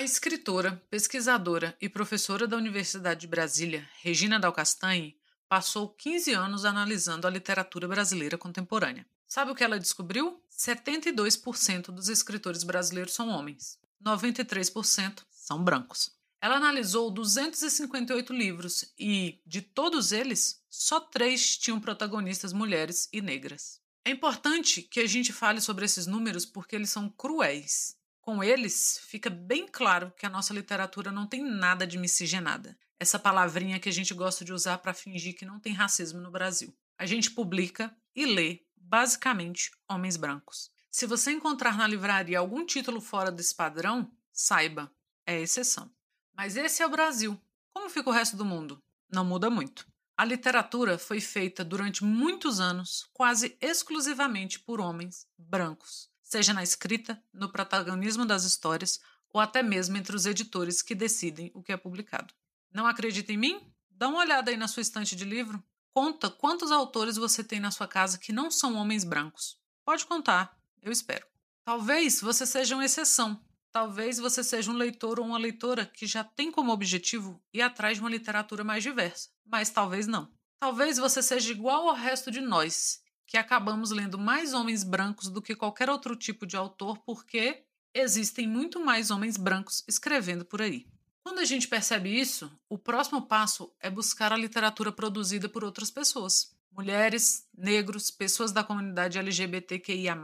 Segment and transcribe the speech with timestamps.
[0.00, 5.14] A escritora, pesquisadora e professora da Universidade de Brasília, Regina Dal Castanhe,
[5.46, 9.06] passou 15 anos analisando a literatura brasileira contemporânea.
[9.26, 10.42] Sabe o que ela descobriu?
[10.50, 16.10] 72% dos escritores brasileiros são homens, 93% são brancos.
[16.40, 23.78] Ela analisou 258 livros e, de todos eles, só três tinham protagonistas mulheres e negras.
[24.02, 27.99] É importante que a gente fale sobre esses números porque eles são cruéis.
[28.20, 32.76] Com eles, fica bem claro que a nossa literatura não tem nada de miscigenada.
[32.98, 36.30] Essa palavrinha que a gente gosta de usar para fingir que não tem racismo no
[36.30, 36.76] Brasil.
[36.98, 40.70] A gente publica e lê, basicamente, homens brancos.
[40.90, 44.92] Se você encontrar na livraria algum título fora desse padrão, saiba,
[45.26, 45.90] é exceção.
[46.36, 47.40] Mas esse é o Brasil.
[47.72, 48.82] Como fica o resto do mundo?
[49.10, 49.88] Não muda muito.
[50.14, 57.20] A literatura foi feita durante muitos anos quase exclusivamente por homens brancos seja na escrita,
[57.32, 59.00] no protagonismo das histórias
[59.32, 62.32] ou até mesmo entre os editores que decidem o que é publicado.
[62.72, 63.60] Não acredita em mim?
[63.90, 65.62] Dá uma olhada aí na sua estante de livro.
[65.92, 69.58] Conta quantos autores você tem na sua casa que não são homens brancos.
[69.84, 71.26] Pode contar, eu espero.
[71.64, 73.44] Talvez você seja uma exceção.
[73.72, 77.96] Talvez você seja um leitor ou uma leitora que já tem como objetivo ir atrás
[77.96, 80.32] de uma literatura mais diversa, mas talvez não.
[80.60, 85.40] Talvez você seja igual ao resto de nós que acabamos lendo mais homens brancos do
[85.40, 87.62] que qualquer outro tipo de autor, porque
[87.94, 90.84] existem muito mais homens brancos escrevendo por aí.
[91.22, 95.92] Quando a gente percebe isso, o próximo passo é buscar a literatura produzida por outras
[95.92, 96.56] pessoas.
[96.72, 100.18] Mulheres, negros, pessoas da comunidade LGBTQIA.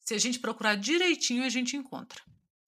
[0.00, 2.20] Se a gente procurar direitinho, a gente encontra.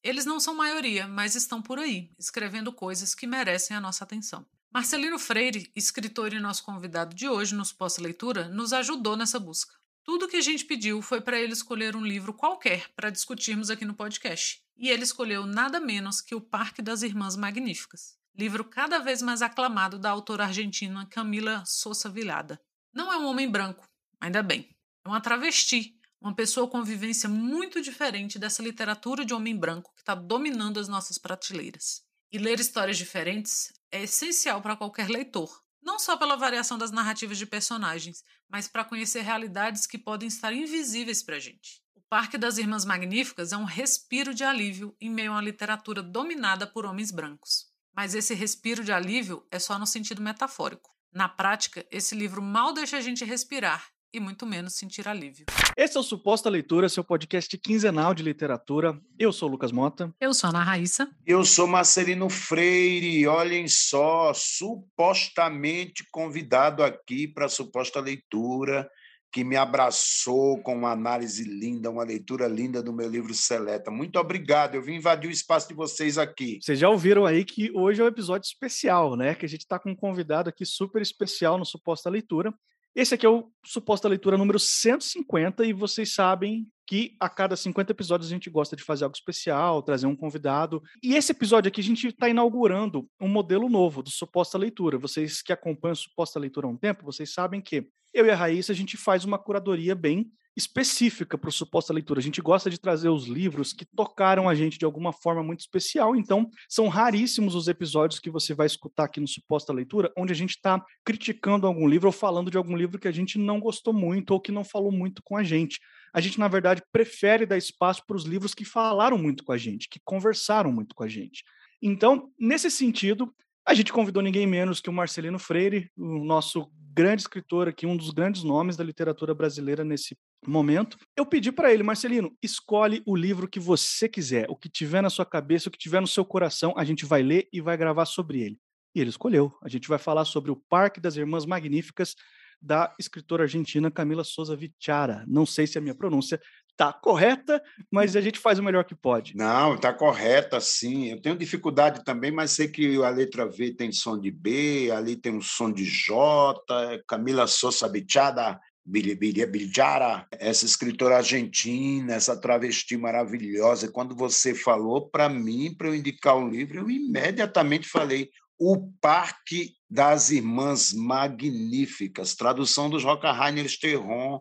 [0.05, 4.47] Eles não são maioria, mas estão por aí, escrevendo coisas que merecem a nossa atenção.
[4.75, 9.73] Marcelino Freire, escritor e nosso convidado de hoje nos pós-leitura, nos ajudou nessa busca.
[10.03, 13.85] Tudo que a gente pediu foi para ele escolher um livro qualquer para discutirmos aqui
[13.85, 14.61] no podcast.
[14.77, 19.43] E ele escolheu nada menos que O Parque das Irmãs Magníficas, livro cada vez mais
[19.43, 22.61] aclamado da autora argentina Camila Sousa Vilhada.
[22.93, 23.89] Não é um homem branco,
[24.21, 24.77] ainda bem.
[25.07, 30.01] É uma travesti, uma pessoa com vivência muito diferente dessa literatura de homem branco que
[30.01, 32.03] está dominando as nossas prateleiras.
[32.33, 37.39] E ler histórias diferentes é essencial para qualquer leitor, não só pela variação das narrativas
[37.39, 41.81] de personagens, mas para conhecer realidades que podem estar invisíveis para a gente.
[41.95, 46.03] O Parque das Irmãs Magníficas é um respiro de alívio em meio a uma literatura
[46.03, 47.67] dominada por homens brancos.
[47.95, 50.91] Mas esse respiro de alívio é só no sentido metafórico.
[51.13, 55.47] Na prática, esse livro mal deixa a gente respirar e muito menos sentir alívio.
[55.77, 58.97] Esse é o Suposta Leitura, seu podcast quinzenal de literatura.
[59.19, 60.15] Eu sou o Lucas Mota.
[60.21, 61.11] Eu sou a Ana Raíssa.
[61.27, 63.27] Eu sou Marcelino Freire.
[63.27, 68.89] Olhem só, supostamente convidado aqui para a Suposta Leitura,
[69.33, 73.91] que me abraçou com uma análise linda, uma leitura linda do meu livro Seleta.
[73.91, 74.77] Muito obrigado.
[74.77, 76.61] Eu vim invadir o espaço de vocês aqui.
[76.63, 79.35] Vocês já ouviram aí que hoje é um episódio especial, né?
[79.35, 82.55] Que a gente está com um convidado aqui super especial no Suposta Leitura.
[82.95, 87.91] Esse aqui é o suposta leitura número 150 e vocês sabem que a cada 50
[87.91, 90.81] episódios a gente gosta de fazer algo especial, trazer um convidado.
[91.03, 94.97] E esse episódio aqui a gente está inaugurando um modelo novo do suposta leitura.
[94.97, 98.71] Vocês que acompanham suposta leitura há um tempo, vocês sabem que eu e a Raíssa
[98.71, 102.21] a gente faz uma curadoria bem específica para o suposta leitura.
[102.21, 105.61] A gente gosta de trazer os livros que tocaram a gente de alguma forma muito
[105.61, 106.15] especial.
[106.15, 110.37] Então, são raríssimos os episódios que você vai escutar aqui no suposta leitura, onde a
[110.37, 113.93] gente está criticando algum livro ou falando de algum livro que a gente não gostou
[113.93, 115.81] muito ou que não falou muito com a gente.
[116.13, 119.59] A gente, na verdade, prefere dar espaço para os livros que falaram muito com a
[119.59, 121.43] gente, que conversaram muito com a gente.
[121.83, 123.35] Então, nesse sentido,
[123.67, 127.97] a gente convidou ninguém menos que o Marcelino Freire, o nosso grande escritor aqui, um
[127.97, 130.17] dos grandes nomes da literatura brasileira nesse
[130.47, 130.97] momento.
[131.17, 135.11] Eu pedi para ele, Marcelino, escolhe o livro que você quiser, o que tiver na
[135.11, 138.05] sua cabeça, o que tiver no seu coração, a gente vai ler e vai gravar
[138.05, 138.59] sobre ele.
[138.95, 139.53] E ele escolheu.
[139.61, 142.15] A gente vai falar sobre o Parque das Irmãs Magníficas,
[142.63, 145.25] da escritora argentina Camila Souza Vichara.
[145.27, 146.41] Não sei se a minha pronúncia
[146.75, 149.37] está correta, mas a gente faz o melhor que pode.
[149.37, 151.11] Não, está correta, sim.
[151.11, 155.17] Eu tenho dificuldade também, mas sei que a letra V tem som de B, ali
[155.17, 156.61] tem um som de J.
[157.07, 163.91] Camila Souza Vichara Biljara, essa escritora argentina, essa travesti maravilhosa.
[163.91, 168.29] Quando você falou para mim, para eu indicar o livro, eu imediatamente falei
[168.59, 174.41] O Parque das Irmãs Magníficas, tradução dos Roca Rainer Sterron,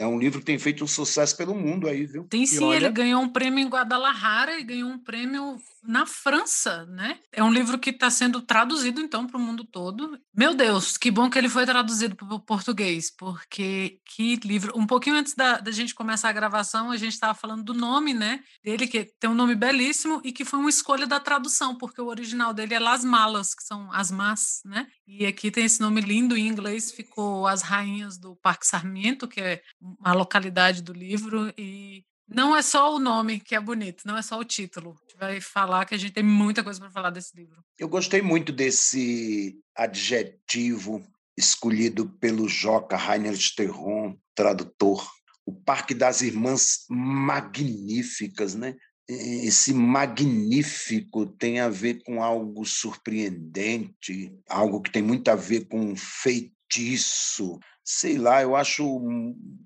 [0.00, 2.24] É um livro que tem feito um sucesso pelo mundo aí, viu?
[2.24, 2.86] Tem sim, olha...
[2.86, 7.18] ele ganhou um prêmio em Guadalajara e ganhou um prêmio na França, né?
[7.30, 10.18] É um livro que está sendo traduzido então para o mundo todo.
[10.34, 14.72] Meu Deus, que bom que ele foi traduzido para o português, porque que livro.
[14.74, 18.14] Um pouquinho antes da, da gente começar a gravação, a gente estava falando do nome,
[18.14, 18.40] né?
[18.64, 22.06] Dele, que tem um nome belíssimo e que foi uma escolha da tradução, porque o
[22.06, 24.86] original dele é Las Malas, que são as más, né?
[25.12, 29.40] E aqui tem esse nome lindo em inglês, ficou As Rainhas do Parque Sarmiento, que
[29.40, 29.60] é
[30.04, 34.22] a localidade do livro, e não é só o nome que é bonito, não é
[34.22, 34.90] só o título.
[34.92, 37.60] A gente vai falar que a gente tem muita coisa para falar desse livro.
[37.76, 41.04] Eu gostei muito desse adjetivo
[41.36, 45.04] escolhido pelo Joca Heinrich Terron, tradutor.
[45.44, 48.76] O Parque das Irmãs Magníficas, né?
[49.12, 55.96] Esse magnífico tem a ver com algo surpreendente, algo que tem muito a ver com
[55.96, 57.58] feitiço.
[57.84, 58.86] Sei lá, eu acho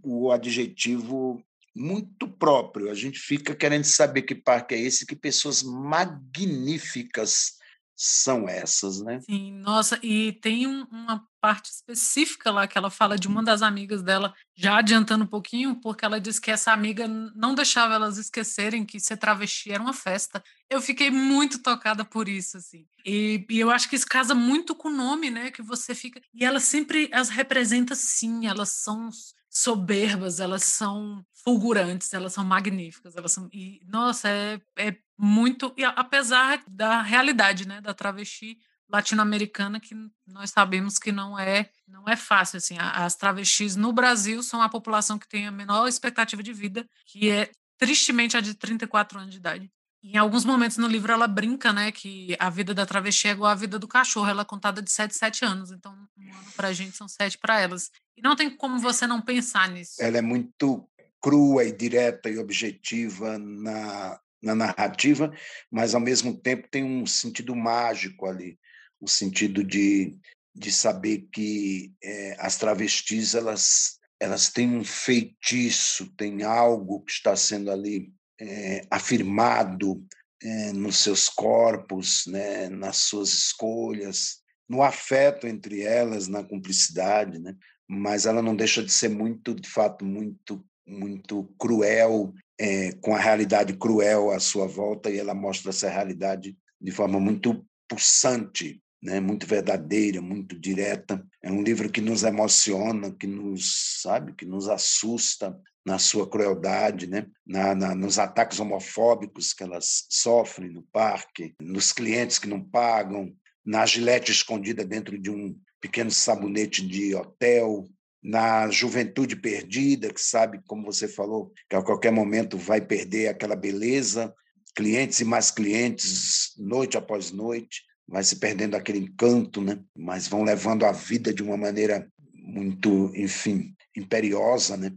[0.02, 1.44] o adjetivo
[1.76, 2.90] muito próprio.
[2.90, 7.58] A gente fica querendo saber que parque é esse, que pessoas magníficas
[7.96, 9.20] são essas, né?
[9.20, 13.62] Sim, nossa, e tem um, uma parte específica lá que ela fala de uma das
[13.62, 18.18] amigas dela, já adiantando um pouquinho, porque ela diz que essa amiga não deixava elas
[18.18, 20.42] esquecerem que ser travesti era uma festa.
[20.68, 22.86] Eu fiquei muito tocada por isso, assim.
[23.04, 25.50] E, e eu acho que isso casa muito com o nome, né?
[25.50, 26.20] Que você fica.
[26.32, 29.10] E ela sempre as representa sim, elas são
[29.50, 35.84] soberbas, elas são fulgurantes, elas são magníficas, elas são e nossa, é, é muito e
[35.84, 38.58] apesar da realidade, né, da travesti
[38.88, 39.94] latino-americana que
[40.26, 42.76] nós sabemos que não é não é fácil assim.
[42.78, 47.30] As travestis no Brasil são a população que tem a menor expectativa de vida, que
[47.30, 49.70] é tristemente a de 34 anos de idade.
[50.02, 53.50] Em alguns momentos no livro ela brinca, né, que a vida da travesti é igual
[53.50, 56.68] à vida do cachorro, ela é contada de 7 7 anos, então um ano para
[56.68, 57.90] a gente são sete para elas.
[58.16, 59.94] E não tem como você não pensar nisso.
[59.98, 60.86] Ela é muito
[61.20, 65.32] crua e direta e objetiva na, na narrativa,
[65.70, 68.58] mas ao mesmo tempo tem um sentido mágico ali,
[69.00, 70.16] o um sentido de,
[70.54, 77.36] de saber que é, as travestis elas elas têm um feitiço, tem algo que está
[77.36, 80.02] sendo ali é, afirmado
[80.42, 84.38] é, nos seus corpos, né, nas suas escolhas,
[84.68, 87.54] no afeto entre elas, na cumplicidade, né?
[87.88, 93.18] mas ela não deixa de ser muito, de fato, muito, muito cruel, é, com a
[93.18, 99.20] realidade cruel à sua volta, e ela mostra essa realidade de forma muito pulsante, né,
[99.20, 101.24] muito verdadeira, muito direta.
[101.42, 107.06] É um livro que nos emociona, que nos, sabe, que nos assusta, na sua crueldade,
[107.06, 107.26] né?
[107.46, 113.36] Na, na, nos ataques homofóbicos que elas sofrem no parque, nos clientes que não pagam,
[113.64, 117.86] na gilete escondida dentro de um pequeno sabonete de hotel,
[118.24, 123.54] na juventude perdida, que sabe, como você falou, que a qualquer momento vai perder aquela
[123.54, 124.34] beleza,
[124.74, 129.78] clientes e mais clientes, noite após noite, vai se perdendo aquele encanto, né?
[129.94, 134.90] Mas vão levando a vida de uma maneira muito, enfim, imperiosa, né?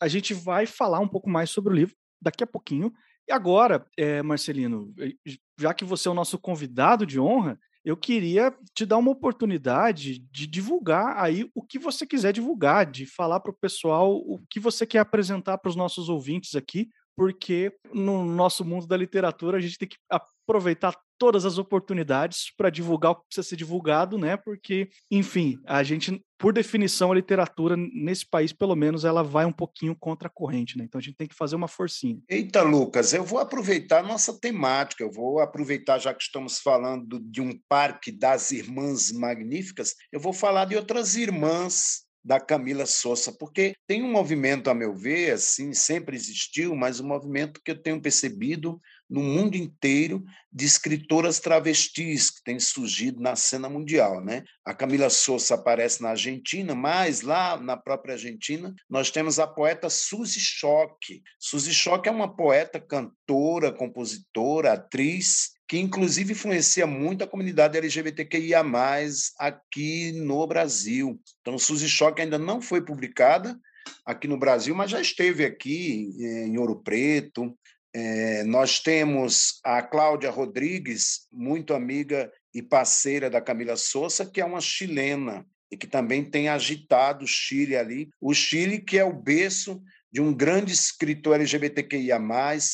[0.00, 2.92] A gente vai falar um pouco mais sobre o livro daqui a pouquinho.
[3.28, 4.92] E agora, é, Marcelino,
[5.56, 10.20] já que você é o nosso convidado de honra, eu queria te dar uma oportunidade
[10.30, 14.60] de divulgar aí o que você quiser divulgar, de falar para o pessoal o que
[14.60, 19.60] você quer apresentar para os nossos ouvintes aqui, porque no nosso mundo da literatura a
[19.60, 19.96] gente tem que
[20.42, 24.36] aproveitar todas as oportunidades para divulgar o que precisa ser divulgado, né?
[24.36, 29.52] Porque, enfim, a gente, por definição, a literatura nesse país, pelo menos, ela vai um
[29.52, 30.84] pouquinho contra a corrente, né?
[30.84, 32.20] Então a gente tem que fazer uma forcinha.
[32.28, 37.20] Eita, Lucas, eu vou aproveitar a nossa temática, eu vou aproveitar, já que estamos falando
[37.20, 43.32] de um parque das irmãs magníficas, eu vou falar de outras irmãs da Camila Souza,
[43.32, 47.82] porque tem um movimento, a meu ver, assim, sempre existiu, mas um movimento que eu
[47.82, 48.80] tenho percebido
[49.12, 54.42] no mundo inteiro de escritoras travestis que têm surgido na cena mundial, né?
[54.64, 59.90] A Camila Souza aparece na Argentina, mas lá na própria Argentina nós temos a poeta
[59.90, 61.22] Suzy Schock.
[61.38, 68.62] Suzy Schock é uma poeta, cantora, compositora, atriz que inclusive influencia muito a comunidade LGBTQIA+,
[69.38, 71.18] aqui no Brasil.
[71.40, 73.58] Então, Suzy Choque ainda não foi publicada
[74.04, 77.56] aqui no Brasil, mas já esteve aqui eh, em Ouro Preto.
[77.94, 84.44] É, nós temos a Cláudia Rodrigues, muito amiga e parceira da Camila Souza, que é
[84.44, 88.10] uma chilena e que também tem agitado o Chile ali.
[88.20, 89.82] O Chile, que é o berço
[90.12, 92.20] de um grande escritor LGBTQIA+,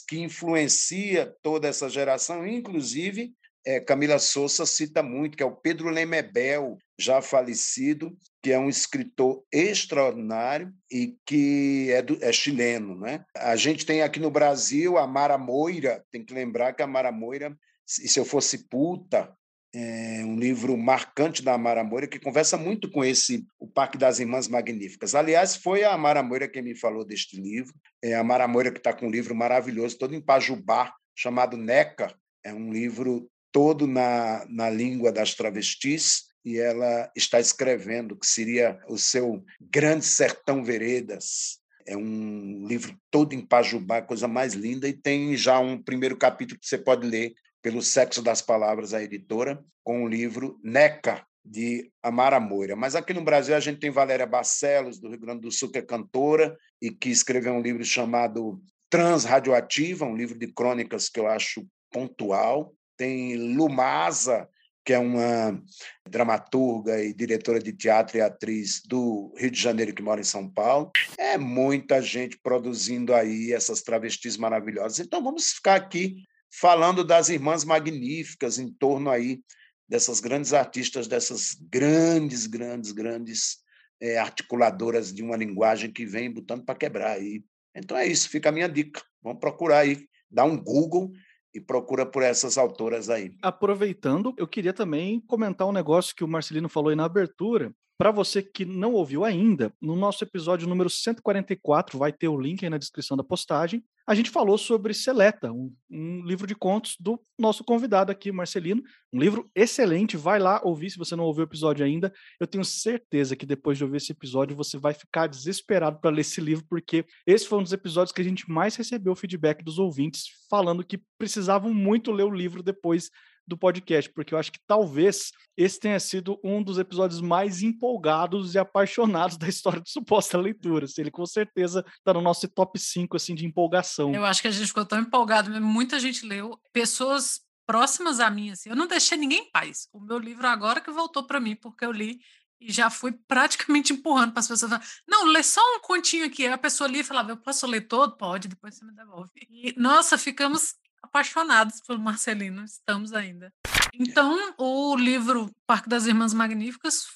[0.07, 3.33] que influencia toda essa geração, inclusive
[3.65, 8.69] é, Camila Souza cita muito, que é o Pedro Lemebel, já falecido, que é um
[8.69, 12.99] escritor extraordinário e que é, do, é, chileno.
[12.99, 13.25] Né?
[13.37, 17.11] A gente tem aqui no Brasil a Mara Moira, tem que lembrar que a Mara
[17.11, 17.57] Moira,
[18.03, 19.35] e se eu fosse puta,
[19.75, 24.19] é um livro marcante da Mara Moira, que conversa muito com esse O Parque das
[24.19, 25.15] Irmãs Magníficas.
[25.15, 27.75] Aliás, foi a Mara Moira quem me falou deste livro.
[28.03, 32.15] É a Mara Moira que está com um livro maravilhoso, todo em Pajubá, chamado Neca.
[32.43, 38.79] É um livro todo na, na língua das travestis, e ela está escrevendo, que seria
[38.89, 41.59] o seu Grande Sertão Veredas.
[41.87, 46.61] É um livro todo em Pajubá, coisa mais linda, e tem já um primeiro capítulo
[46.61, 51.91] que você pode ler pelo Sexo das Palavras, a editora, com o livro Neca, de
[52.03, 52.77] Amara Moira.
[52.77, 55.79] Mas aqui no Brasil a gente tem Valéria Barcelos, do Rio Grande do Sul, que
[55.79, 61.27] é cantora e que escreveu um livro chamado Transradioativa, um livro de crônicas que eu
[61.27, 64.49] acho pontual tem Lumasa,
[64.89, 65.63] que é uma
[66.09, 70.49] dramaturga e diretora de teatro e atriz do Rio de Janeiro que mora em São
[70.49, 70.91] Paulo.
[71.19, 74.99] É muita gente produzindo aí essas travestis maravilhosas.
[74.99, 79.43] Então vamos ficar aqui falando das irmãs magníficas em torno aí
[79.87, 83.59] dessas grandes artistas, dessas grandes, grandes, grandes
[84.01, 87.45] é, articuladoras de uma linguagem que vem botando para quebrar aí.
[87.77, 89.03] Então é isso, fica a minha dica.
[89.23, 91.13] Vamos procurar aí, dar um Google
[91.55, 93.33] e procura por essas autoras aí.
[93.43, 97.73] Aproveitando, eu queria também comentar um negócio que o Marcelino falou aí na abertura.
[97.99, 102.65] Para você que não ouviu ainda, no nosso episódio número 144, vai ter o link
[102.65, 106.97] aí na descrição da postagem a gente falou sobre Seleta, um, um, livro de contos
[106.99, 108.83] do nosso convidado aqui, Marcelino.
[109.13, 112.11] Um livro excelente, vai lá ouvir se você não ouviu o episódio ainda.
[112.41, 116.23] Eu tenho certeza que depois de ouvir esse episódio você vai ficar desesperado para ler
[116.23, 119.79] esse livro, porque esse foi um dos episódios que a gente mais recebeu feedback dos
[119.79, 123.11] ouvintes, falando que precisavam muito ler o livro depois
[123.49, 128.55] do podcast, porque eu acho que talvez esse tenha sido um dos episódios mais empolgados
[128.55, 130.85] e apaixonados da história de suposta leitura.
[130.85, 134.15] Assim, ele com certeza está no nosso top 5 assim, de empolgação.
[134.15, 138.51] Eu acho que a gente ficou tão empolgado, muita gente leu, pessoas próximas a mim,
[138.51, 139.89] assim, eu não deixei ninguém em paz.
[139.93, 142.19] O meu livro agora que voltou para mim, porque eu li
[142.61, 145.03] e já fui praticamente empurrando para as pessoas.
[145.07, 146.47] Não, lê só um continho aqui.
[146.47, 148.17] Aí a pessoa lia e falava, eu posso ler todo?
[148.17, 149.31] Pode, depois você me devolve.
[149.51, 153.53] E, nossa, ficamos apaixonados pelo Marcelino, estamos ainda.
[153.95, 157.07] Então, o livro Parque das Irmãs Magníficas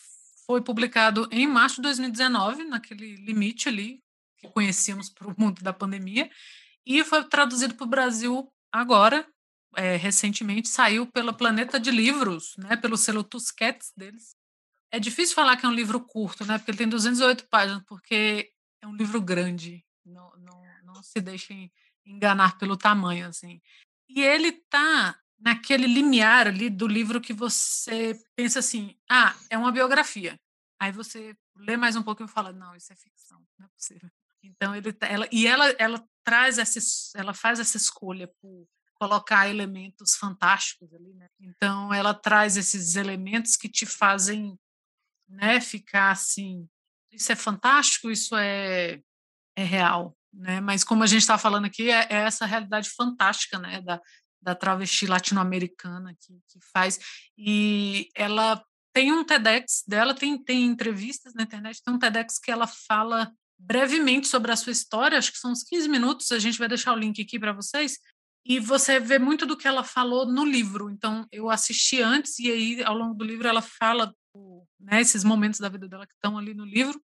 [0.47, 4.03] foi publicado em março de 2019, naquele limite ali
[4.39, 6.31] que conhecíamos para o mundo da pandemia,
[6.85, 9.27] e foi traduzido para o Brasil agora,
[9.77, 14.35] é, recentemente, saiu pela Planeta de Livros, né, pelo selo Tusquets deles.
[14.91, 18.51] É difícil falar que é um livro curto, né, porque ele tem 208 páginas, porque
[18.83, 21.73] é um livro grande, não, não, não se deixem
[22.05, 23.61] enganar pelo tamanho, assim.
[24.09, 29.73] E ele tá naquele limiar ali do livro que você pensa assim, ah, é uma
[29.73, 30.39] biografia.
[30.81, 34.11] Aí você lê mais um pouco e fala, não, isso é ficção, não é possível.
[34.43, 36.81] Então ele, tá, ela, e ela, ela traz essa,
[37.17, 41.29] ela faz essa escolha por colocar elementos fantásticos ali, né?
[41.41, 44.57] Então ela traz esses elementos que te fazem,
[45.29, 46.69] né, ficar assim,
[47.11, 49.03] isso é fantástico, isso é
[49.55, 50.61] é real, né?
[50.61, 53.81] Mas como a gente está falando aqui, é, é, essa realidade fantástica, né?
[53.83, 54.01] Da,
[54.41, 56.99] da travesti latino-americana que, que faz.
[57.39, 58.63] E ela
[58.93, 63.33] tem um TEDx dela, tem, tem entrevistas na internet, tem um TEDx que ela fala
[63.59, 66.93] brevemente sobre a sua história, acho que são uns 15 minutos, a gente vai deixar
[66.93, 67.99] o link aqui para vocês,
[68.45, 70.91] e você vê muito do que ela falou no livro.
[70.91, 74.13] Então, eu assisti antes, e aí, ao longo do livro, ela fala
[74.81, 77.01] né, esses momentos da vida dela que estão ali no livro,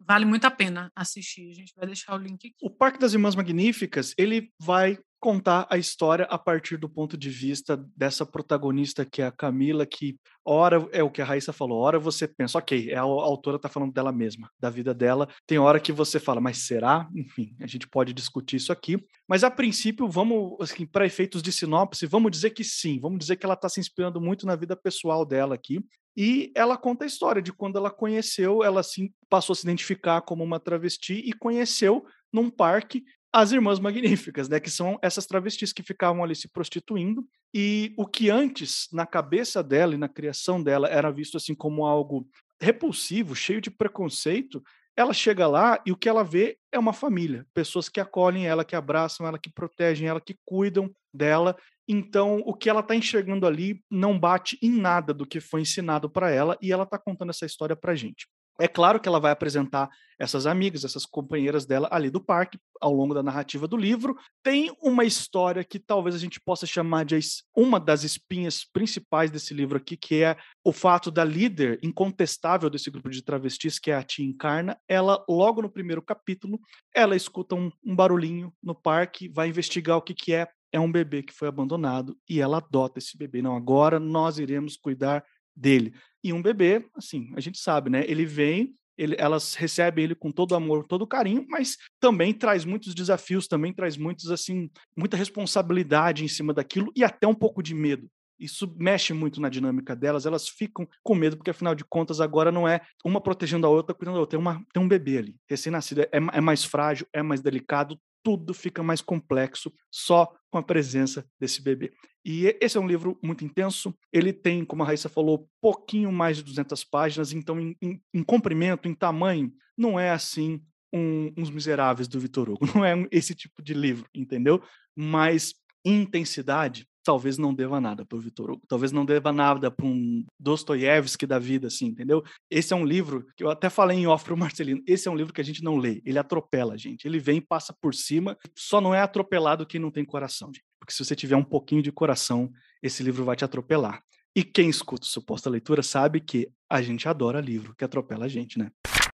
[0.00, 1.50] Vale muito a pena assistir.
[1.50, 2.56] A gente vai deixar o link aqui.
[2.62, 7.28] O Parque das Irmãs Magníficas, ele vai contar a história a partir do ponto de
[7.28, 11.78] vista dessa protagonista que é a Camila, que hora é o que a Raíssa falou,
[11.78, 15.28] hora você pensa, ok, é a autora está falando dela mesma, da vida dela.
[15.46, 17.06] Tem hora que você fala, mas será?
[17.14, 18.98] Enfim, a gente pode discutir isso aqui.
[19.28, 23.36] Mas a princípio, vamos, assim, para efeitos de sinopse, vamos dizer que sim, vamos dizer
[23.36, 25.84] que ela está se inspirando muito na vida pessoal dela aqui.
[26.16, 30.22] E ela conta a história de quando ela conheceu, ela assim, passou a se identificar
[30.22, 35.72] como uma travesti e conheceu num parque as Irmãs Magníficas, né, que são essas travestis
[35.72, 40.62] que ficavam ali se prostituindo, e o que antes, na cabeça dela e na criação
[40.62, 42.28] dela, era visto assim como algo
[42.60, 44.62] repulsivo, cheio de preconceito,
[44.96, 48.64] ela chega lá e o que ela vê é uma família, pessoas que acolhem ela,
[48.64, 51.56] que abraçam ela, que protegem ela, que cuidam dela.
[51.88, 56.10] Então, o que ela está enxergando ali não bate em nada do que foi ensinado
[56.10, 58.28] para ela e ela está contando essa história para gente.
[58.60, 59.88] É claro que ela vai apresentar
[60.18, 64.14] essas amigas, essas companheiras dela ali do parque ao longo da narrativa do livro.
[64.42, 67.18] Tem uma história que talvez a gente possa chamar de
[67.56, 72.90] uma das espinhas principais desse livro aqui, que é o fato da líder incontestável desse
[72.90, 74.78] grupo de travestis, que é a Tia Encarna.
[74.86, 76.60] Ela, logo no primeiro capítulo,
[76.94, 80.46] ela escuta um, um barulhinho no parque, vai investigar o que, que é.
[80.72, 83.42] É um bebê que foi abandonado e ela adota esse bebê.
[83.42, 85.24] Não, agora nós iremos cuidar
[85.56, 85.92] dele.
[86.22, 88.04] E um bebê, assim, a gente sabe, né?
[88.06, 92.94] Ele vem, ele, elas recebem ele com todo amor, todo carinho, mas também traz muitos
[92.94, 97.74] desafios, também traz muitos, assim, muita responsabilidade em cima daquilo e até um pouco de
[97.74, 98.10] medo.
[98.40, 102.50] Isso mexe muito na dinâmica delas, elas ficam com medo, porque afinal de contas agora
[102.50, 105.36] não é uma protegendo a outra, cuidando da outra, tem, uma, tem um bebê ali,
[105.48, 110.62] recém-nascido, é, é mais frágil, é mais delicado, tudo fica mais complexo só com a
[110.62, 111.92] presença desse bebê.
[112.24, 113.94] E esse é um livro muito intenso.
[114.12, 118.22] Ele tem, como a Raíssa falou, pouquinho mais de 200 páginas, então, em, em, em
[118.22, 122.66] comprimento, em tamanho, não é assim um, uns miseráveis do Vitor Hugo.
[122.74, 124.62] Não é esse tipo de livro, entendeu?
[124.94, 125.54] Mas
[125.84, 130.24] intensidade, talvez não deva nada para o Vitor Hugo, talvez não deva nada para um
[130.38, 132.22] Dostoiévski da vida, assim, entendeu?
[132.50, 135.10] Esse é um livro que eu até falei em off para o Marcelino, esse é
[135.10, 137.94] um livro que a gente não lê, ele atropela a gente, ele vem passa por
[137.94, 140.64] cima, só não é atropelado quem não tem coração, gente.
[140.78, 142.50] porque se você tiver um pouquinho de coração,
[142.82, 144.02] esse livro vai te atropelar.
[144.34, 148.58] E quem escuta Suposta Leitura sabe que a gente adora livro que atropela a gente,
[148.58, 148.70] né?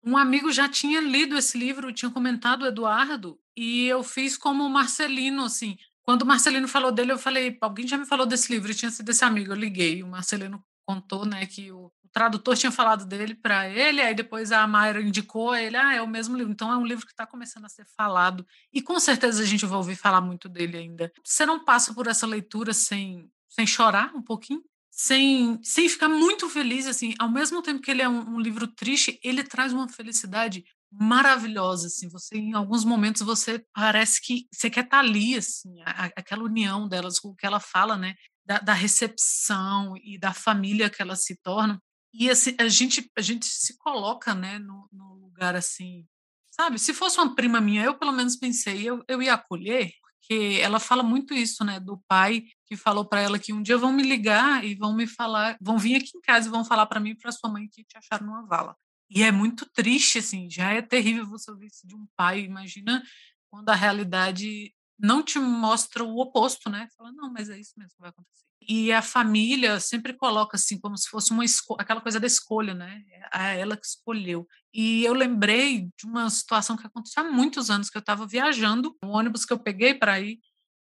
[0.04, 4.70] Um amigo já tinha lido esse livro, tinha comentado, Eduardo, e eu fiz como o
[4.70, 8.74] Marcelino, assim, quando o Marcelino falou dele, eu falei, alguém já me falou desse livro,
[8.74, 13.06] tinha sido esse amigo, eu liguei, o Marcelino contou, né, que o, tradutor tinha falado
[13.06, 16.70] dele para ele, aí depois a Mayra indicou ele, ah, é o mesmo livro, então
[16.70, 19.78] é um livro que está começando a ser falado, e com certeza a gente vai
[19.78, 21.10] ouvir falar muito dele ainda.
[21.24, 24.62] Você não passa por essa leitura sem, sem chorar um pouquinho?
[24.90, 28.66] Sem, sem ficar muito feliz, assim, ao mesmo tempo que ele é um, um livro
[28.66, 34.68] triste, ele traz uma felicidade maravilhosa, assim, você em alguns momentos você parece que você
[34.68, 38.58] quer estar tá ali, assim, a, aquela união delas, o que ela fala, né, da,
[38.58, 41.78] da, recepção e da família que elas se tornam,
[42.12, 46.06] e assim, a gente a gente se coloca, né, no, no lugar assim,
[46.50, 50.60] sabe, se fosse uma prima minha, eu pelo menos pensei, eu, eu ia acolher, porque
[50.60, 53.92] ela fala muito isso, né, do pai que falou para ela que um dia vão
[53.92, 57.00] me ligar e vão me falar, vão vir aqui em casa e vão falar para
[57.00, 58.76] mim e para sua mãe que te acharam numa vala.
[59.14, 62.40] E é muito triste, assim, já é terrível você ouvir isso de um pai.
[62.40, 63.02] Imagina
[63.50, 66.88] quando a realidade não te mostra o oposto, né?
[66.96, 68.46] Fala, não, mas é isso mesmo que vai acontecer.
[68.66, 71.44] E a família sempre coloca assim, como se fosse uma
[71.78, 73.02] aquela coisa da escolha, né?
[73.34, 74.46] É ela que escolheu.
[74.72, 78.96] E eu lembrei de uma situação que aconteceu há muitos anos, que eu estava viajando,
[79.04, 80.38] o ônibus que eu peguei para ir,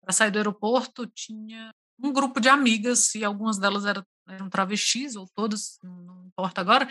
[0.01, 5.17] para sair do aeroporto, tinha um grupo de amigas, e algumas delas eram, eram travestis,
[5.17, 6.89] ou todas, não importa agora,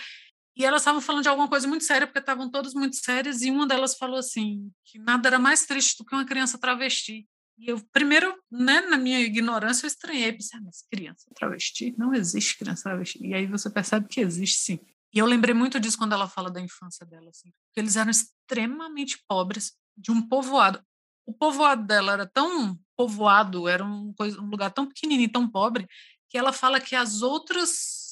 [0.55, 3.49] e elas estavam falando de alguma coisa muito séria, porque estavam todas muito sérias, e
[3.49, 7.27] uma delas falou assim, que nada era mais triste do que uma criança travesti.
[7.57, 11.93] E eu, primeiro, né, na minha ignorância, eu estranhei, pensei, ah, mas criança travesti?
[11.97, 13.25] Não existe criança travesti.
[13.25, 14.79] E aí você percebe que existe sim.
[15.13, 18.09] E eu lembrei muito disso quando ela fala da infância dela, assim, porque eles eram
[18.09, 20.83] extremamente pobres, de um povoado.
[21.25, 25.87] O povoado dela era tão povoado, era um, um lugar tão pequenininho, tão pobre,
[26.29, 28.02] que ela fala que as outras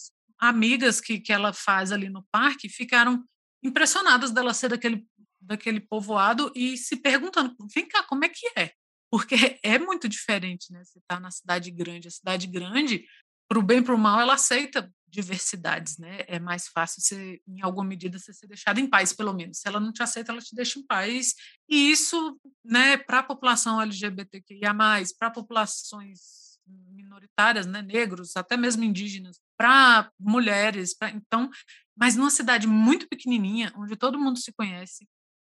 [0.41, 3.23] amigas que, que ela faz ali no parque ficaram
[3.63, 5.05] impressionadas dela ser daquele,
[5.39, 8.71] daquele povoado e se perguntando: vem cá, como é que é?
[9.11, 10.83] Porque é muito diferente, né?
[10.83, 12.07] Você está na cidade grande.
[12.07, 13.05] A cidade grande,
[13.47, 16.23] para o bem e para o mal, ela aceita diversidades, né?
[16.25, 19.59] É mais fácil você, em alguma medida, você ser deixado em paz, pelo menos.
[19.59, 21.35] Se ela não te aceita, ela te deixa em paz.
[21.69, 24.73] E isso, né, para a população LGBTQIA+,
[25.19, 31.47] para populações minoritárias, né, negros, até mesmo indígenas, para mulheres, pra, então,
[31.95, 35.07] mas numa cidade muito pequenininha, onde todo mundo se conhece,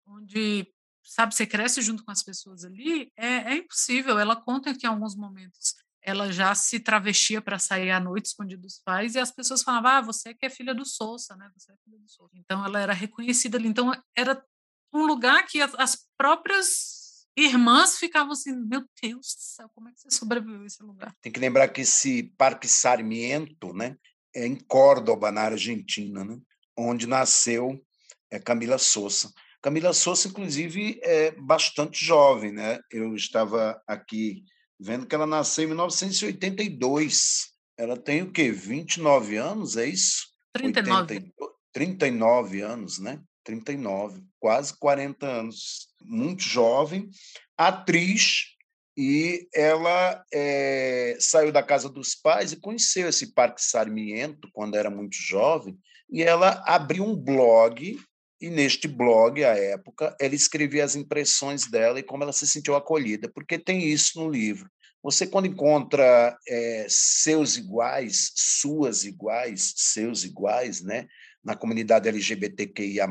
[0.07, 0.65] onde
[1.03, 4.17] sabe você cresce junto com as pessoas ali, é, é impossível.
[4.17, 8.63] Ela conta que em alguns momentos ela já se travestia para sair à noite escondida
[8.63, 11.51] dos pais e as pessoas falavam: "Ah, você que é filha do Sousa, né?
[11.57, 12.31] Você é filha do Sousa".
[12.37, 13.67] Então ela era reconhecida ali.
[13.67, 14.41] Então era
[14.95, 16.96] um lugar que as próprias
[17.37, 21.15] irmãs ficavam assim, meu Deus do céu, como é que você sobreviveu a esse lugar?
[21.21, 23.97] Tem que lembrar que esse Parque Sarmiento, né,
[24.35, 26.39] é em Córdoba, na Argentina, né,
[26.77, 27.81] onde nasceu
[28.31, 29.33] é, Camila Souza.
[29.63, 32.79] Camila Souza, inclusive, é bastante jovem, né?
[32.91, 34.45] Eu estava aqui
[34.79, 37.53] vendo que ela nasceu em 1982.
[37.77, 38.53] Ela tem o quê?
[38.53, 40.29] 29 anos, é isso?
[40.53, 41.15] 39.
[41.15, 41.33] 80,
[41.73, 43.21] 39 anos, né?
[43.47, 47.09] 39, quase 40 anos, muito jovem,
[47.57, 48.57] atriz,
[48.99, 54.91] e ela é, saiu da casa dos pais e conheceu esse Parque Sarmiento quando era
[54.91, 55.79] muito jovem,
[56.11, 57.99] e ela abriu um blog,
[58.41, 62.75] e neste blog, à época, ela escrevia as impressões dela e como ela se sentiu
[62.75, 64.69] acolhida, porque tem isso no livro.
[65.03, 71.07] Você, quando encontra é, seus iguais, suas iguais, seus iguais, né,
[71.47, 73.07] na comunidade LGBTQIA,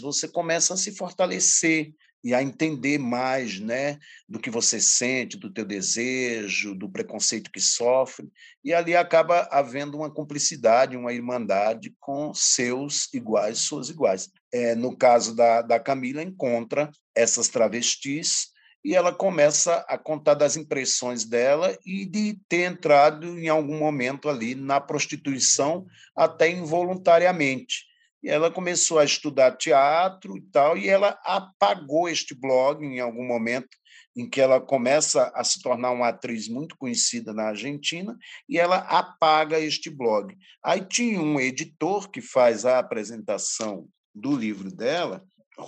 [0.00, 3.98] você começa a se fortalecer, e a entender mais né,
[4.28, 8.30] do que você sente, do teu desejo, do preconceito que sofre,
[8.62, 14.28] e ali acaba havendo uma cumplicidade, uma irmandade com seus iguais, suas iguais.
[14.52, 18.50] É, no caso da, da Camila, encontra essas travestis
[18.84, 24.28] e ela começa a contar das impressões dela e de ter entrado em algum momento
[24.28, 27.90] ali na prostituição, até involuntariamente
[28.22, 33.26] e ela começou a estudar teatro e tal, e ela apagou este blog em algum
[33.26, 33.68] momento
[34.16, 38.16] em que ela começa a se tornar uma atriz muito conhecida na Argentina,
[38.48, 40.36] e ela apaga este blog.
[40.62, 45.24] Aí tinha um editor que faz a apresentação do livro dela,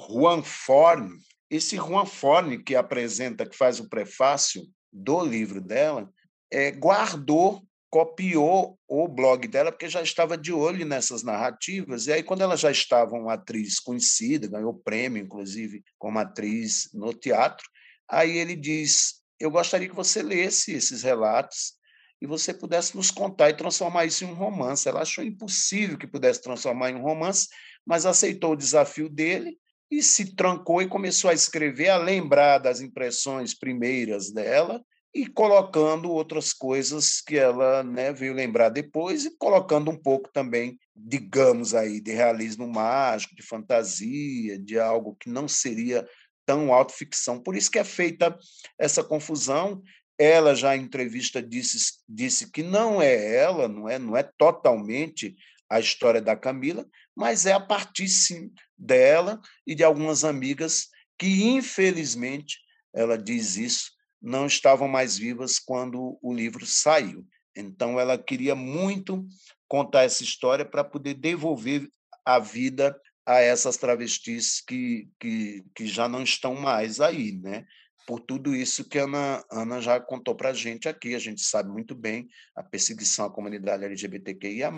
[0.09, 1.19] Juan Forne.
[1.53, 6.11] Esse Juan Forne, que apresenta, que faz o prefácio do livro dela,
[6.51, 7.63] é, guardou
[7.93, 12.07] copiou o blog dela porque já estava de olho nessas narrativas.
[12.07, 17.13] E aí, quando ela já estava uma atriz conhecida, ganhou prêmio, inclusive, como atriz no
[17.13, 17.69] teatro,
[18.09, 21.75] aí ele diz: Eu gostaria que você lesse esses relatos
[22.19, 24.89] e você pudesse nos contar e transformar isso em um romance.
[24.89, 27.49] Ela achou impossível que pudesse transformar em um romance,
[27.85, 29.59] mas aceitou o desafio dele
[29.93, 34.83] e se trancou e começou a escrever, a lembrar das impressões primeiras dela
[35.15, 40.79] e colocando outras coisas que ela né, veio lembrar depois e colocando um pouco também,
[40.97, 46.09] digamos aí, de realismo mágico, de fantasia, de algo que não seria
[46.47, 47.39] tão autoficção.
[47.39, 48.35] Por isso que é feita
[48.79, 49.83] essa confusão.
[50.19, 55.37] Ela já em entrevista disse, disse que não é ela, não é, não é totalmente
[55.69, 61.45] a história da Camila, mas é a partir sim dela e de algumas amigas que
[61.45, 62.59] infelizmente
[62.95, 67.27] ela diz isso não estavam mais vivas quando o livro saiu.
[67.57, 69.27] Então, ela queria muito
[69.67, 71.91] contar essa história para poder devolver
[72.25, 77.67] a vida a essas travestis que, que, que já não estão mais aí, né?
[78.07, 81.41] Por tudo isso que a Ana, Ana já contou para a gente aqui, a gente
[81.41, 84.71] sabe muito bem a perseguição à comunidade LGBTQIA+,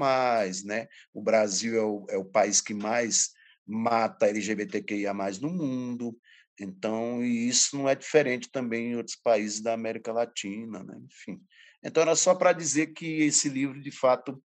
[0.64, 0.88] né?
[1.12, 3.30] O Brasil é o, é o país que mais
[3.66, 6.16] mata LGBTQIA+, no mundo,
[6.58, 10.96] então, e isso não é diferente também em outros países da América Latina, né?
[11.04, 11.40] enfim.
[11.82, 14.42] Então, era só para dizer que esse livro, de fato,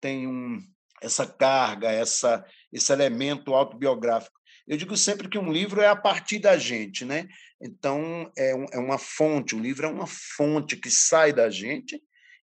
[0.00, 0.58] tem um,
[1.02, 4.39] essa carga, essa, esse elemento autobiográfico.
[4.66, 7.28] Eu digo sempre que um livro é a partir da gente, né?
[7.60, 12.00] Então, é, um, é uma fonte, o livro é uma fonte que sai da gente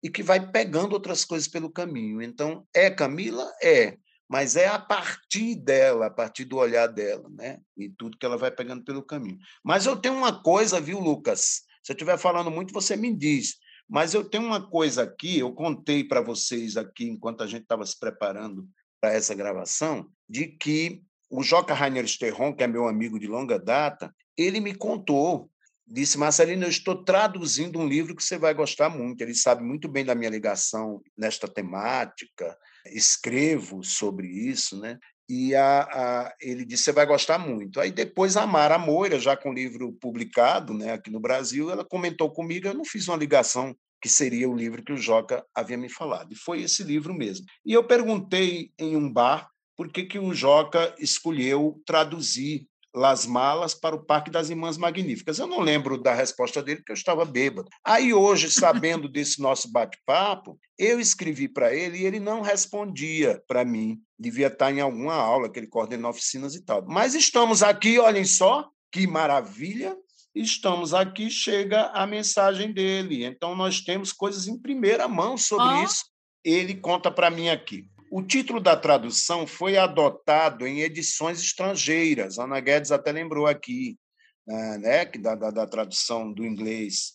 [0.03, 2.21] e que vai pegando outras coisas pelo caminho.
[2.21, 3.51] Então, é Camila?
[3.63, 3.97] É
[4.31, 7.59] mas é a partir dela, a partir do olhar dela, né?
[7.75, 9.37] E tudo que ela vai pegando pelo caminho.
[9.61, 11.63] Mas eu tenho uma coisa, viu, Lucas?
[11.83, 13.57] Se eu estiver falando muito, você me diz.
[13.89, 17.85] Mas eu tenho uma coisa aqui, eu contei para vocês aqui, enquanto a gente estava
[17.85, 18.65] se preparando
[19.01, 23.57] para essa gravação, de que o Joca Rainer Sterron, que é meu amigo de longa
[23.57, 25.49] data, ele me contou,
[25.87, 29.21] disse, Marcelino, eu estou traduzindo um livro que você vai gostar muito.
[29.21, 34.99] Ele sabe muito bem da minha ligação nesta temática, escrevo sobre isso, né?
[35.29, 37.79] E a, a, ele disse: você vai gostar muito.
[37.79, 41.85] Aí depois a Mara Moira, já com o livro publicado né, aqui no Brasil, ela
[41.85, 45.77] comentou comigo, eu não fiz uma ligação que seria o livro que o Joca havia
[45.77, 46.33] me falado.
[46.33, 47.45] E foi esse livro mesmo.
[47.63, 49.50] E eu perguntei em um bar
[49.81, 55.39] por que, que o Joca escolheu traduzir Las Malas para o Parque das Irmãs Magníficas.
[55.39, 57.67] Eu não lembro da resposta dele, porque eu estava bêbado.
[57.83, 63.65] Aí, hoje, sabendo desse nosso bate-papo, eu escrevi para ele e ele não respondia para
[63.65, 63.99] mim.
[64.19, 66.85] Devia estar em alguma aula, que ele coordena oficinas e tal.
[66.87, 69.97] Mas estamos aqui, olhem só, que maravilha.
[70.35, 73.25] Estamos aqui, chega a mensagem dele.
[73.25, 75.83] Então, nós temos coisas em primeira mão sobre oh.
[75.85, 76.05] isso.
[76.45, 77.87] Ele conta para mim aqui.
[78.13, 82.37] O título da tradução foi adotado em edições estrangeiras.
[82.37, 83.97] Ana Guedes até lembrou aqui,
[84.45, 87.13] né, né da, da, da tradução do inglês.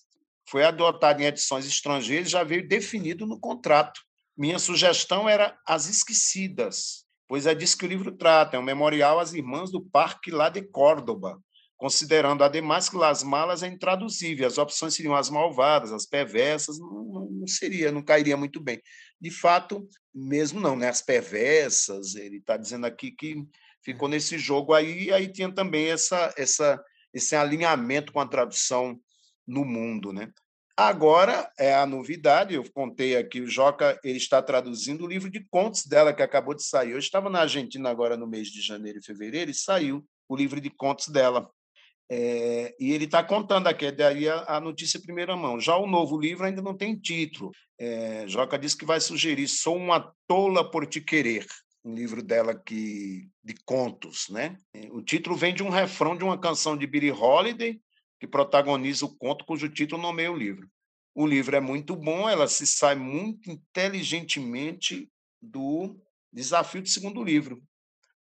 [0.48, 4.00] Foi adotado em edições estrangeiras, já veio definido no contrato.
[4.34, 9.20] Minha sugestão era As Esquecidas, pois é disso que o livro trata, é um memorial
[9.20, 11.38] às irmãs do Parque lá de Córdoba,
[11.76, 17.28] considerando ademais que Las Malas é intraduzível, as opções seriam as malvadas, as perversas, não,
[17.30, 18.80] não seria, não cairia muito bem.
[19.20, 20.88] De fato, mesmo não, né?
[20.88, 23.36] As perversas, ele está dizendo aqui que
[23.82, 26.82] ficou nesse jogo aí, e aí tinha também essa, essa,
[27.14, 29.00] esse alinhamento com a tradução
[29.46, 30.32] no mundo, né?
[30.76, 35.42] Agora é a novidade, eu contei aqui, o Joca ele está traduzindo o livro de
[35.48, 36.90] contos dela, que acabou de sair.
[36.90, 40.60] Eu estava na Argentina agora no mês de janeiro e fevereiro e saiu o livro
[40.60, 41.50] de contos dela.
[42.08, 45.60] É, e ele está contando aqui, daí a, a, notícia primeira mão.
[45.60, 47.50] Já o novo livro ainda não tem título.
[47.78, 51.46] É, Joca disse que vai sugerir Sou uma tola por te querer,
[51.84, 54.28] um livro dela que, de contos.
[54.28, 54.56] Né?
[54.92, 57.80] O título vem de um refrão de uma canção de Billie Holiday,
[58.20, 60.68] que protagoniza o conto cujo título nomeia o livro.
[61.14, 65.98] O livro é muito bom, ela se sai muito inteligentemente do
[66.32, 67.62] desafio do segundo livro,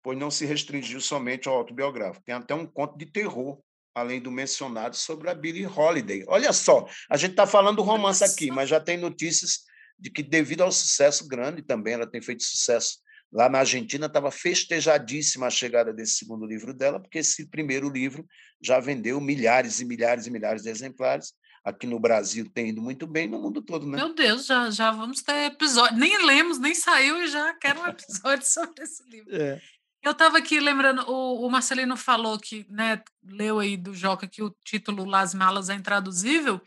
[0.02, 2.24] pois não se restringiu somente ao autobiográfico.
[2.26, 3.60] Tem até um conto de terror,
[3.96, 6.24] além do mencionado, sobre a Billie Holiday.
[6.28, 9.62] Olha só, a gente está falando do romance aqui, mas já tem notícias
[9.98, 12.98] de que, devido ao sucesso grande também, ela tem feito sucesso
[13.36, 18.26] Lá na Argentina estava festejadíssima a chegada desse segundo livro dela, porque esse primeiro livro
[18.62, 21.34] já vendeu milhares e milhares e milhares de exemplares.
[21.62, 23.98] Aqui no Brasil tem ido muito bem, no mundo todo, né?
[23.98, 25.98] Meu Deus, já, já vamos ter episódio.
[25.98, 29.36] Nem lemos, nem saiu e já quero um episódio sobre esse livro.
[29.36, 29.60] É.
[30.06, 34.44] Eu estava aqui lembrando, o, o, Marcelino falou que, né, leu aí do Joca que
[34.44, 36.62] o título Las Malas é intraduzível,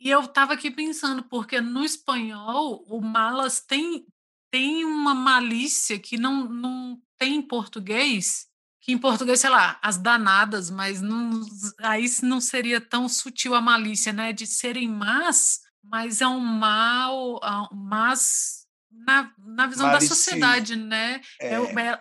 [0.00, 4.06] e eu estava aqui pensando, porque no espanhol o malas tem,
[4.50, 8.46] tem uma malícia que não, não tem em português,
[8.80, 11.42] que em português, sei lá, as danadas, mas não,
[11.80, 14.32] aí não seria tão sutil a malícia, né?
[14.32, 17.38] De serem más, mas é um mal,
[17.70, 21.20] mas na, na visão da sociedade, né?
[21.38, 21.54] É.
[21.54, 22.00] É,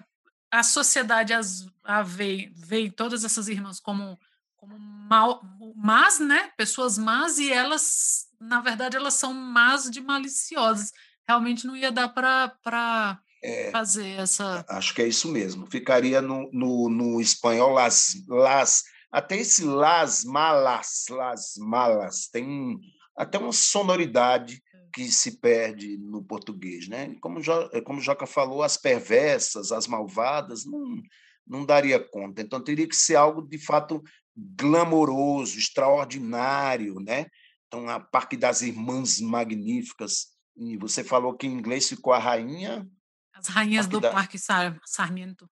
[0.59, 4.19] a sociedade as, a vê, vê todas essas irmãs como,
[4.55, 5.41] como mal,
[5.75, 6.51] más, né?
[6.57, 10.91] Pessoas más, e elas, na verdade, elas são más de maliciosas
[11.27, 14.65] realmente não ia dar para é, fazer essa.
[14.69, 15.67] Acho que é isso mesmo.
[15.69, 18.83] Ficaria no, no, no espanhol las, las.
[19.11, 22.79] Até esse las malas, las malas, tem
[23.15, 24.61] até uma sonoridade.
[24.97, 26.87] Que se perde no português.
[26.87, 27.15] Né?
[27.21, 27.53] Como, jo,
[27.85, 30.99] como Joca falou, as perversas, as malvadas, não,
[31.45, 32.41] não daria conta.
[32.41, 34.03] Então teria que ser algo de fato
[34.35, 36.95] glamouroso, extraordinário.
[36.95, 37.27] Né?
[37.67, 42.89] Então, a Parque das Irmãs Magníficas e você falou que em inglês ficou a rainha.
[43.35, 44.11] As rainhas Parque do da...
[44.11, 44.81] Parque Sar...
[44.83, 45.47] Sarmiento.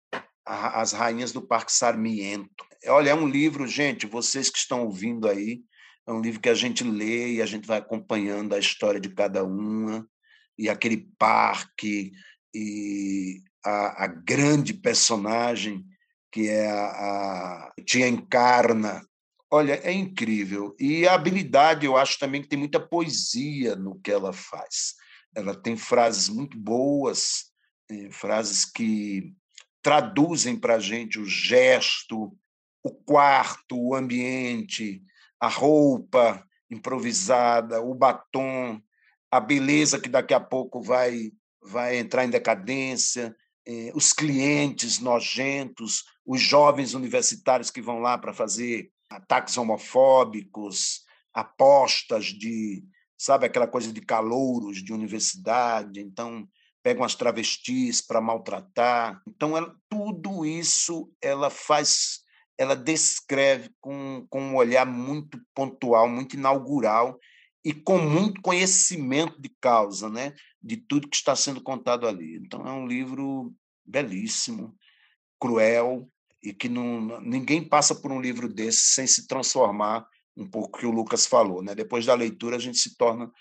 [0.47, 2.65] As rainhas do Parque Sarmiento.
[2.87, 5.63] Olha, é um livro, gente, vocês que estão ouvindo aí,
[6.07, 9.09] é um livro que a gente lê e a gente vai acompanhando a história de
[9.09, 10.07] cada uma,
[10.59, 12.13] e aquele parque,
[12.55, 15.85] e a, a grande personagem
[16.31, 19.03] que é a, a Tia Encarna,
[19.55, 20.75] Olha, é incrível.
[20.81, 24.95] E a habilidade, eu acho também que tem muita poesia no que ela faz.
[25.33, 27.53] Ela tem frases muito boas,
[27.89, 29.33] eh, frases que
[29.81, 32.37] traduzem para a gente o gesto,
[32.83, 35.01] o quarto, o ambiente,
[35.45, 38.81] a roupa improvisada, o batom,
[39.31, 46.05] a beleza que daqui a pouco vai, vai entrar em decadência, eh, os clientes nojentos,
[46.25, 51.03] os jovens universitários que vão lá para fazer ataques homofóbicos,
[51.33, 52.83] apostas de,
[53.19, 56.49] sabe, aquela coisa de calouros de universidade, então
[56.83, 59.21] pegam as travestis para maltratar.
[59.27, 62.21] Então, ela, tudo isso ela faz,
[62.59, 67.19] ela descreve com, com um olhar muito pontual, muito inaugural
[67.65, 72.37] e com muito conhecimento de causa, né, de tudo que está sendo contado ali.
[72.37, 73.53] Então, é um livro
[73.85, 74.77] belíssimo,
[75.41, 76.09] cruel,
[76.43, 80.87] e que não, ninguém passa por um livro desse sem se transformar um pouco que
[80.87, 81.75] o Lucas falou, né?
[81.75, 83.33] Depois da leitura a gente se torna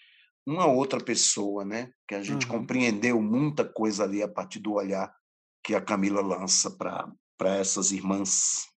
[0.46, 1.92] uma outra pessoa, né?
[2.08, 2.60] Que a gente uhum.
[2.60, 5.14] compreendeu muita coisa ali a partir do olhar
[5.64, 7.12] que a Camila lança para
[7.44, 8.70] para essas irmãs.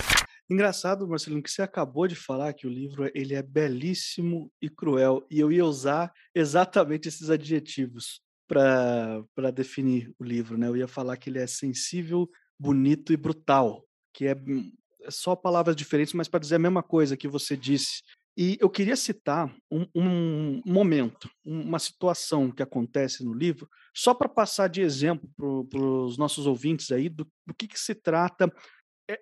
[0.48, 5.27] Engraçado, Marcelino, que você acabou de falar que o livro ele é belíssimo e cruel,
[5.31, 10.66] e eu ia usar exatamente esses adjetivos para definir o livro, né?
[10.68, 12.27] Eu ia falar que ele é sensível,
[12.59, 14.72] bonito e brutal que é, hum,
[15.11, 18.03] só palavras diferentes, mas para dizer a mesma coisa que você disse.
[18.37, 24.29] E eu queria citar um, um momento, uma situação que acontece no livro, só para
[24.29, 25.29] passar de exemplo
[25.70, 28.53] para os nossos ouvintes aí do, do que, que, se trata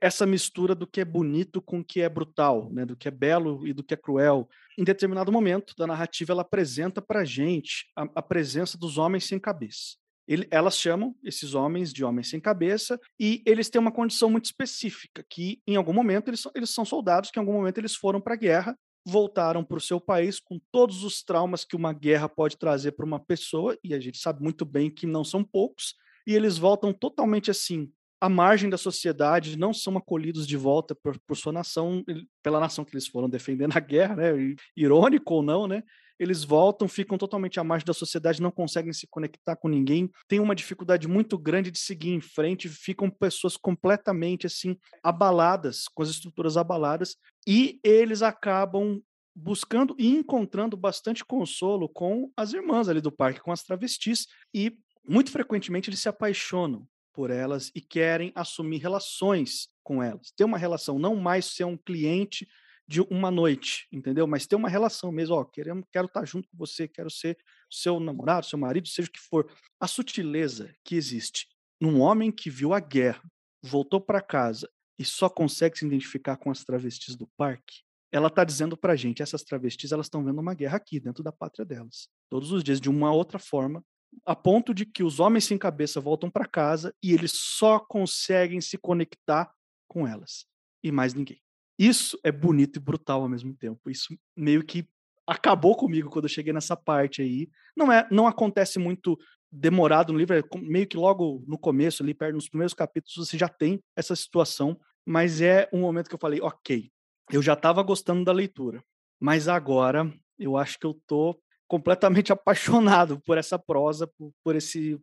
[0.00, 2.86] essa mistura do que é bonito com o que é brutal, né?
[2.86, 4.48] do que é belo e do que é cruel.
[4.78, 9.38] Em determinado momento da narrativa, ela apresenta para a gente a presença dos homens sem
[9.38, 9.96] cabeça.
[10.26, 14.46] Ele, elas chamam esses homens de homens sem cabeça e eles têm uma condição muito
[14.46, 18.20] específica, que em algum momento eles eles são soldados, que em algum momento eles foram
[18.20, 22.28] para a guerra, voltaram para o seu país com todos os traumas que uma guerra
[22.28, 25.94] pode trazer para uma pessoa, e a gente sabe muito bem que não são poucos,
[26.26, 31.18] e eles voltam totalmente assim, à margem da sociedade, não são acolhidos de volta por,
[31.26, 32.04] por sua nação,
[32.42, 34.30] pela nação que eles foram defender na guerra, né?
[34.76, 35.82] Irônico ou não, né?
[36.18, 40.40] Eles voltam, ficam totalmente à margem da sociedade, não conseguem se conectar com ninguém, têm
[40.40, 46.10] uma dificuldade muito grande de seguir em frente, ficam pessoas completamente assim abaladas, com as
[46.10, 49.00] estruturas abaladas, e eles acabam
[49.34, 54.76] buscando e encontrando bastante consolo com as irmãs ali do parque, com as travestis, e
[55.06, 60.32] muito frequentemente eles se apaixonam por elas e querem assumir relações com elas.
[60.36, 62.46] Ter uma relação, não mais ser um cliente
[62.86, 64.26] de uma noite, entendeu?
[64.26, 67.38] Mas ter uma relação mesmo, ó, queremos, quero estar junto com você, quero ser
[67.70, 69.50] seu namorado, seu marido, seja o que for.
[69.80, 71.46] A sutileza que existe
[71.80, 73.22] num homem que viu a guerra,
[73.60, 78.44] voltou para casa e só consegue se identificar com as travestis do parque, ela está
[78.44, 81.64] dizendo para a gente, essas travestis, elas estão vendo uma guerra aqui, dentro da pátria
[81.64, 82.08] delas.
[82.30, 83.82] Todos os dias, de uma outra forma,
[84.24, 88.60] a ponto de que os homens sem cabeça voltam para casa e eles só conseguem
[88.60, 89.50] se conectar
[89.88, 90.44] com elas
[90.84, 91.41] e mais ninguém.
[91.82, 93.90] Isso é bonito e brutal ao mesmo tempo.
[93.90, 94.86] Isso meio que
[95.26, 97.48] acabou comigo quando eu cheguei nessa parte aí.
[97.76, 99.18] Não é, não acontece muito
[99.50, 103.36] demorado no livro, é meio que logo no começo, ali perto nos primeiros capítulos você
[103.36, 106.88] já tem essa situação, mas é um momento que eu falei, OK,
[107.32, 108.80] eu já estava gostando da leitura,
[109.20, 114.96] mas agora eu acho que eu tô completamente apaixonado por essa prosa, por, por, esse,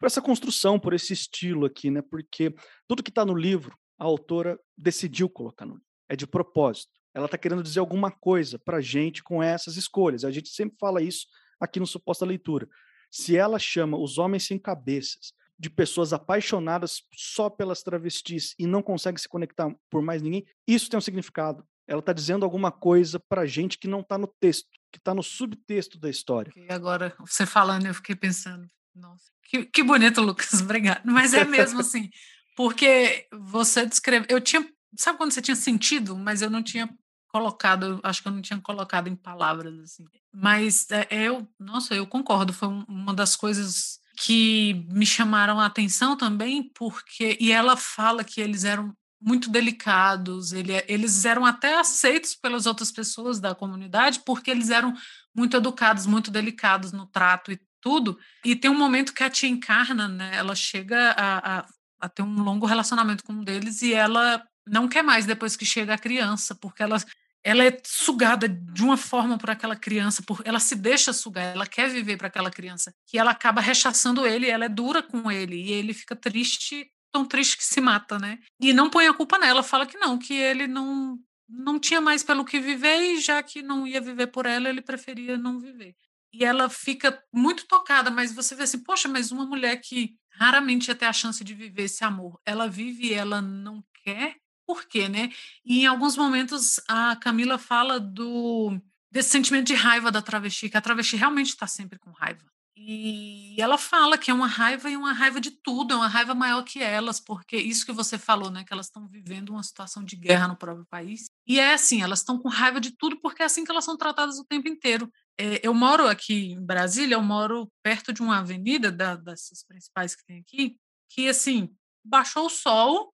[0.00, 2.02] por essa construção, por esse estilo aqui, né?
[2.02, 2.52] Porque
[2.88, 5.93] tudo que está no livro, a autora decidiu colocar no livro.
[6.14, 6.92] É de propósito.
[7.12, 10.24] Ela está querendo dizer alguma coisa para a gente com essas escolhas.
[10.24, 11.26] A gente sempre fala isso
[11.60, 12.68] aqui no Suposta Leitura.
[13.10, 18.80] Se ela chama os homens sem cabeças de pessoas apaixonadas só pelas travestis e não
[18.80, 21.66] consegue se conectar por mais ninguém, isso tem um significado.
[21.86, 25.12] Ela está dizendo alguma coisa para a gente que não está no texto, que está
[25.12, 26.52] no subtexto da história.
[26.56, 31.02] E agora, você falando, eu fiquei pensando, nossa, que, que bonito, Lucas, obrigado.
[31.04, 32.08] Mas é mesmo assim,
[32.56, 34.26] porque você descreve.
[34.28, 34.66] Eu tinha.
[34.96, 36.88] Sabe quando você tinha sentido, mas eu não tinha
[37.28, 40.04] colocado, acho que eu não tinha colocado em palavras assim.
[40.32, 46.16] Mas é, eu, nossa, eu concordo, foi uma das coisas que me chamaram a atenção
[46.16, 52.34] também, porque e ela fala que eles eram muito delicados, ele, eles eram até aceitos
[52.34, 54.94] pelas outras pessoas da comunidade porque eles eram
[55.34, 58.18] muito educados, muito delicados no trato e tudo.
[58.44, 60.36] E tem um momento que a tia encarna, né?
[60.36, 61.66] Ela chega a, a,
[62.00, 65.64] a ter um longo relacionamento com um deles e ela não quer mais depois que
[65.64, 66.98] chega a criança, porque ela
[67.46, 71.66] ela é sugada de uma forma por aquela criança, por, ela se deixa sugar, ela
[71.66, 75.56] quer viver para aquela criança, que ela acaba rechaçando ele, ela é dura com ele
[75.56, 78.38] e ele fica triste, tão triste que se mata, né?
[78.58, 82.22] E não põe a culpa nela, fala que não, que ele não não tinha mais
[82.22, 85.94] pelo que viver e já que não ia viver por ela, ele preferia não viver.
[86.32, 90.88] E ela fica muito tocada, mas você vê assim, poxa, mas uma mulher que raramente
[90.88, 94.84] ia ter a chance de viver esse amor, ela vive e ela não quer, por
[94.86, 95.30] quê, né?
[95.64, 100.76] E em alguns momentos a Camila fala do desse sentimento de raiva da travesti, que
[100.76, 102.44] a travesti realmente está sempre com raiva.
[102.76, 106.34] E ela fala que é uma raiva e uma raiva de tudo, é uma raiva
[106.34, 110.02] maior que elas, porque isso que você falou, né, que elas estão vivendo uma situação
[110.04, 111.30] de guerra no próprio país.
[111.46, 113.96] E é assim, elas estão com raiva de tudo porque é assim que elas são
[113.96, 115.08] tratadas o tempo inteiro.
[115.38, 120.16] É, eu moro aqui em Brasília, eu moro perto de uma avenida da, dessas principais
[120.16, 120.76] que tem aqui,
[121.08, 121.72] que assim,
[122.04, 123.13] baixou o sol,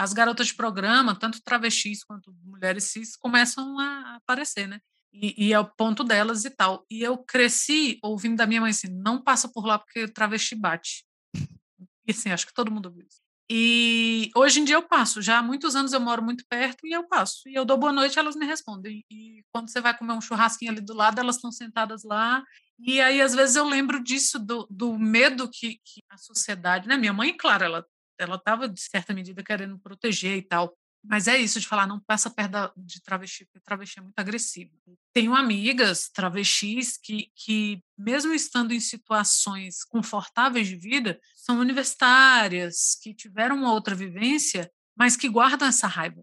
[0.00, 4.80] as garotas de programa, tanto travestis quanto mulheres cis, começam a aparecer, né?
[5.12, 6.86] E, e, é o ponto delas e tal.
[6.90, 11.04] E eu cresci ouvindo da minha mãe assim: não passa por lá porque travesti bate.
[12.08, 13.20] E assim, acho que todo mundo ouviu isso.
[13.48, 16.92] E hoje em dia eu passo, já há muitos anos eu moro muito perto e
[16.92, 17.46] eu passo.
[17.46, 19.04] E eu dou boa noite elas me respondem.
[19.10, 22.42] E quando você vai comer um churrasquinho ali do lado, elas estão sentadas lá.
[22.80, 26.88] E aí, às vezes, eu lembro disso, do, do medo que, que a sociedade.
[26.88, 26.96] Né?
[26.96, 27.86] Minha mãe, claro, ela
[28.20, 30.76] ela estava, de certa medida, querendo proteger e tal.
[31.02, 34.70] Mas é isso de falar, não passa perto de travesti, porque travesti é muito agressivo.
[35.14, 43.14] Tenho amigas travestis que, que, mesmo estando em situações confortáveis de vida, são universitárias, que
[43.14, 46.22] tiveram uma outra vivência, mas que guardam essa raiva.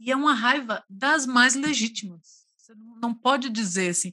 [0.00, 2.44] E é uma raiva das mais legítimas.
[2.56, 4.10] Você não pode dizer assim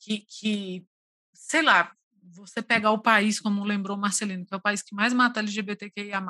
[0.00, 0.86] que, que
[1.34, 1.94] sei lá,
[2.34, 6.20] você pegar o país, como lembrou Marcelino, que é o país que mais mata LGBTQIA+,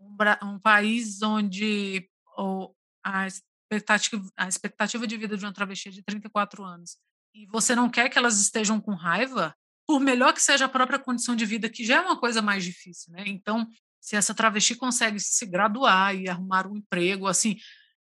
[0.00, 0.16] um,
[0.48, 6.02] um país onde o, a, expectativa, a expectativa de vida de uma travesti é de
[6.02, 6.96] 34 anos,
[7.34, 9.54] e você não quer que elas estejam com raiva,
[9.86, 12.64] por melhor que seja a própria condição de vida, que já é uma coisa mais
[12.64, 13.24] difícil, né?
[13.26, 13.66] Então,
[14.00, 17.56] se essa travesti consegue se graduar e arrumar um emprego, assim,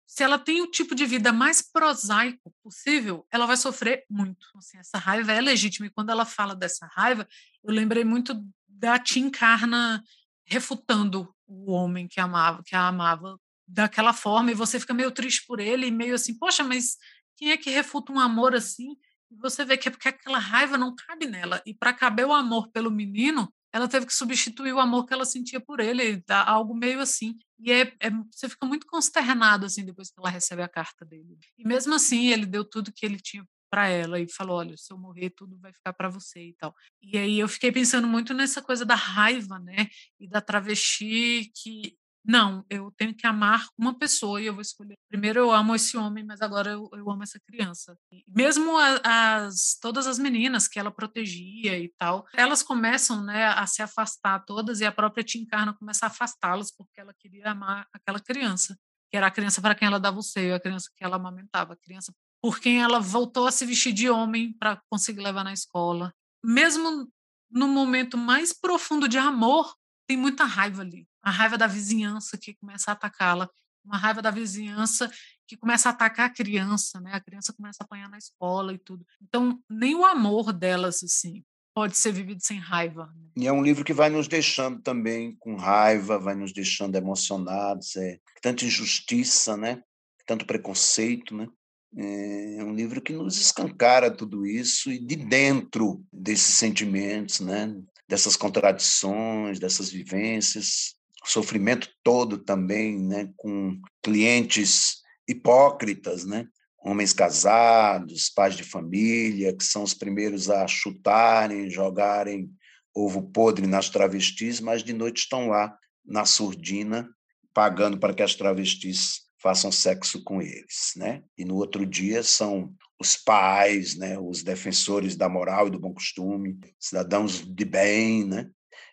[0.10, 4.48] se ela tem o tipo de vida mais prosaico possível, ela vai sofrer muito.
[4.58, 5.86] Assim, essa raiva é legítima.
[5.86, 7.28] E quando ela fala dessa raiva,
[7.64, 10.04] eu lembrei muito da Tim Carna
[10.48, 15.46] refutando o homem que amava, que a amava daquela forma, e você fica meio triste
[15.46, 16.98] por ele, e meio assim, poxa, mas
[17.38, 18.98] quem é que refuta um amor assim?
[19.30, 21.62] E você vê que é porque aquela raiva não cabe nela.
[21.68, 25.24] E para caber o amor pelo menino, ela teve que substituir o amor que ela
[25.24, 27.38] sentia por ele, algo meio assim.
[27.60, 31.38] E é, é, você fica muito consternado assim depois que ela recebe a carta dele.
[31.58, 34.92] E mesmo assim, ele deu tudo que ele tinha para ela e falou: "Olha, se
[34.94, 36.74] eu morrer, tudo vai ficar para você" e tal.
[37.02, 39.88] E aí eu fiquei pensando muito nessa coisa da raiva, né,
[40.20, 41.96] e da travesti que
[42.30, 44.96] não, eu tenho que amar uma pessoa e eu vou escolher.
[45.10, 47.98] Primeiro eu amo esse homem, mas agora eu, eu amo essa criança.
[48.28, 53.82] Mesmo as todas as meninas que ela protegia e tal, elas começam, né, a se
[53.82, 58.78] afastar todas e a própria Tinkarna começa a afastá-las porque ela queria amar aquela criança,
[59.10, 61.74] que era a criança para quem ela dava o seio, a criança que ela amamentava,
[61.74, 65.52] a criança por quem ela voltou a se vestir de homem para conseguir levar na
[65.52, 66.14] escola.
[66.46, 67.12] Mesmo
[67.50, 69.74] no momento mais profundo de amor,
[70.08, 71.09] tem muita raiva ali.
[71.30, 73.48] A raiva da vizinhança que começa a atacá-la,
[73.86, 75.08] uma raiva da vizinhança
[75.48, 77.12] que começa a atacar a criança, né?
[77.14, 79.06] A criança começa a apanhar na escola e tudo.
[79.22, 83.14] Então, nem o amor delas, assim, pode ser vivido sem raiva.
[83.16, 83.44] Né?
[83.44, 87.96] E é um livro que vai nos deixando também com raiva, vai nos deixando emocionados,
[87.96, 89.84] é tanta injustiça, né?
[90.26, 91.48] Tanto preconceito, né?
[91.96, 97.72] É um livro que nos escancara tudo isso e de dentro desses sentimentos, né?
[98.10, 100.96] dessas contradições, dessas vivências,
[101.26, 106.48] sofrimento todo também, né, com clientes hipócritas, né,
[106.84, 112.50] homens casados, pais de família, que são os primeiros a chutarem, jogarem
[112.96, 117.10] ovo podre nas travestis, mas de noite estão lá na surdina,
[117.54, 121.24] pagando para que as travestis façam sexo com eles, né?
[121.38, 125.94] E no outro dia são os pais, né, os defensores da moral e do bom
[125.94, 128.50] costume, cidadãos de bem, né?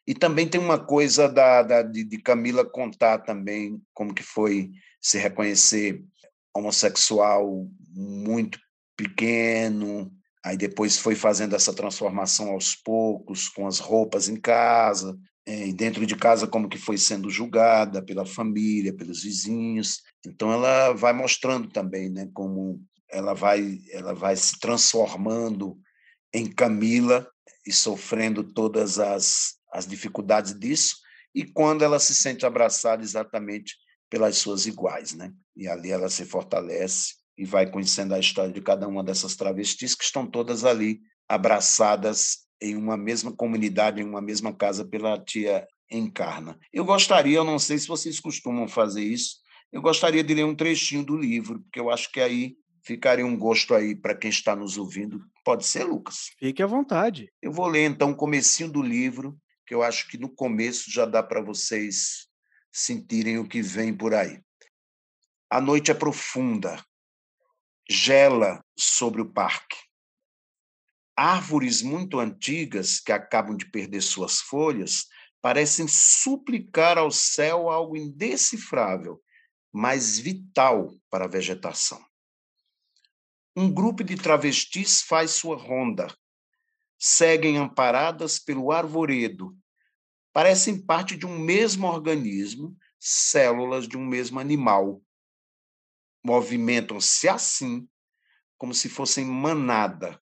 [0.07, 4.71] E também tem uma coisa da, da de, de, Camila contar também como que foi
[5.01, 6.03] se reconhecer
[6.55, 8.59] homossexual muito
[8.97, 10.13] pequeno,
[10.45, 15.73] aí depois foi fazendo essa transformação aos poucos, com as roupas em casa, é, e
[15.73, 20.03] dentro de casa como que foi sendo julgada pela família, pelos vizinhos.
[20.25, 22.81] Então ela vai mostrando também, né, como
[23.11, 25.79] ela vai, ela vai se transformando
[26.33, 27.27] em Camila
[27.67, 30.97] e sofrendo todas as, as dificuldades disso,
[31.35, 33.77] e quando ela se sente abraçada exatamente
[34.09, 35.33] pelas suas iguais, né?
[35.55, 39.95] E ali ela se fortalece e vai conhecendo a história de cada uma dessas travestis
[39.95, 45.67] que estão todas ali abraçadas em uma mesma comunidade, em uma mesma casa pela tia
[45.91, 46.59] Encarna.
[46.73, 49.37] Eu gostaria, eu não sei se vocês costumam fazer isso,
[49.71, 53.37] eu gostaria de ler um trechinho do livro, porque eu acho que aí ficaria um
[53.37, 55.21] gosto aí para quem está nos ouvindo.
[55.45, 56.31] Pode ser, Lucas?
[56.39, 57.31] Fique à vontade.
[57.43, 59.37] Eu vou ler então o comecinho do livro,
[59.67, 62.29] que eu acho que no começo já dá para vocês
[62.73, 64.41] sentirem o que vem por aí.
[65.51, 66.85] A noite é profunda,
[67.89, 69.77] gela sobre o parque.
[71.17, 75.07] Árvores muito antigas que acabam de perder suas folhas
[75.41, 79.23] parecem suplicar ao céu algo indecifrável,
[79.73, 82.05] mas vital para a vegetação
[83.57, 86.15] um grupo de travestis faz sua ronda.
[86.99, 89.57] Seguem amparadas pelo arvoredo.
[90.33, 95.03] Parecem parte de um mesmo organismo, células de um mesmo animal.
[96.25, 97.89] Movimentam-se assim,
[98.59, 100.21] como se fossem manada.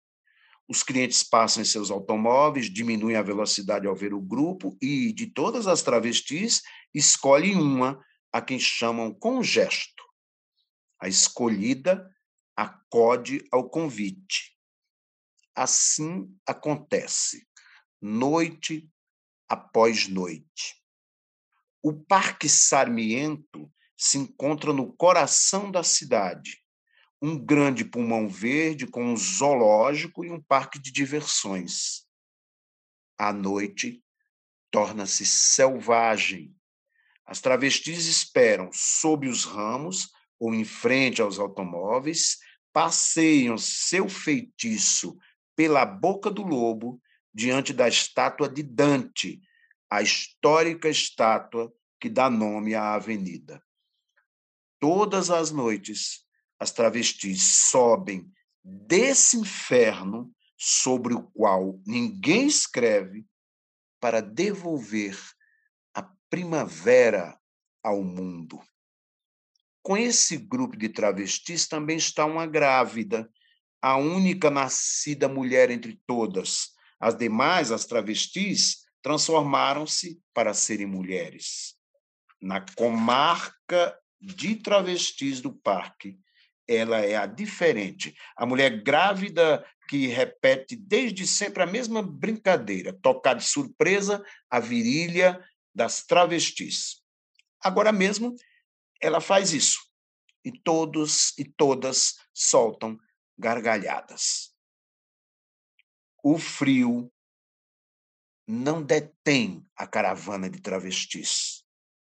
[0.69, 5.27] Os clientes passam em seus automóveis, diminuem a velocidade ao ver o grupo e, de
[5.27, 6.63] todas as travestis,
[6.95, 8.03] escolhem uma
[8.33, 10.03] a quem chamam com gesto.
[11.01, 12.11] A escolhida
[12.57, 14.54] acode ao convite.
[15.55, 17.47] Assim acontece,
[18.03, 18.91] noite
[19.49, 20.83] após noite.
[21.81, 26.61] O Parque Sarmiento se encontra no coração da cidade,
[27.23, 32.05] um grande pulmão verde com um zoológico e um parque de diversões.
[33.17, 34.03] À noite,
[34.73, 36.53] torna-se selvagem.
[37.25, 42.39] As travestis esperam sob os ramos ou em frente aos automóveis,
[42.73, 45.17] passeiam seu feitiço
[45.57, 47.01] pela boca do lobo
[47.33, 49.41] diante da estátua de Dante,
[49.91, 53.63] a histórica estátua que dá nome à avenida.
[54.81, 56.25] Todas as noites,
[56.59, 58.31] as travestis sobem
[58.63, 63.27] desse inferno sobre o qual ninguém escreve
[64.01, 65.19] para devolver
[65.95, 67.39] a primavera
[67.83, 68.63] ao mundo.
[69.83, 73.31] Com esse grupo de travestis também está uma grávida,
[73.85, 76.71] a única nascida mulher entre todas.
[76.99, 81.75] As demais, as travestis, transformaram-se para serem mulheres.
[82.41, 86.19] Na comarca de travestis do parque,
[86.67, 88.15] ela é a diferente.
[88.35, 95.45] A mulher grávida que repete desde sempre a mesma brincadeira, tocar de surpresa a virilha
[95.75, 97.03] das travestis.
[97.63, 98.35] Agora mesmo,
[98.99, 99.79] ela faz isso.
[100.43, 102.99] E todos e todas soltam
[103.39, 104.55] gargalhadas.
[106.23, 107.13] O frio
[108.47, 111.65] não detém a caravana de travestis.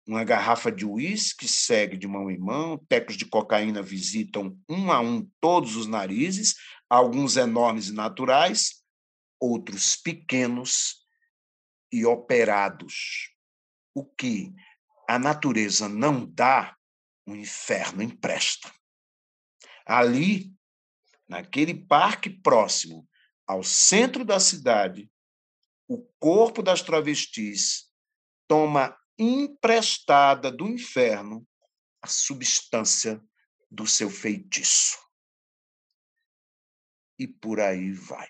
[0.06, 5.00] Uma garrafa de uísque segue de mão em mão, tecos de cocaína visitam um a
[5.00, 6.54] um todos os narizes,
[6.90, 8.82] alguns enormes e naturais,
[9.40, 11.06] outros pequenos
[11.92, 13.30] e operados.
[13.94, 14.52] O que
[15.08, 16.76] a natureza não dá,
[17.26, 18.72] o inferno empresta.
[19.86, 20.52] Ali,
[21.28, 23.08] naquele parque próximo
[23.46, 25.10] ao centro da cidade,
[25.88, 27.90] o corpo das travestis
[28.48, 31.46] toma emprestada do inferno
[32.00, 33.22] a substância
[33.70, 34.98] do seu feitiço.
[37.18, 38.28] E por aí vai.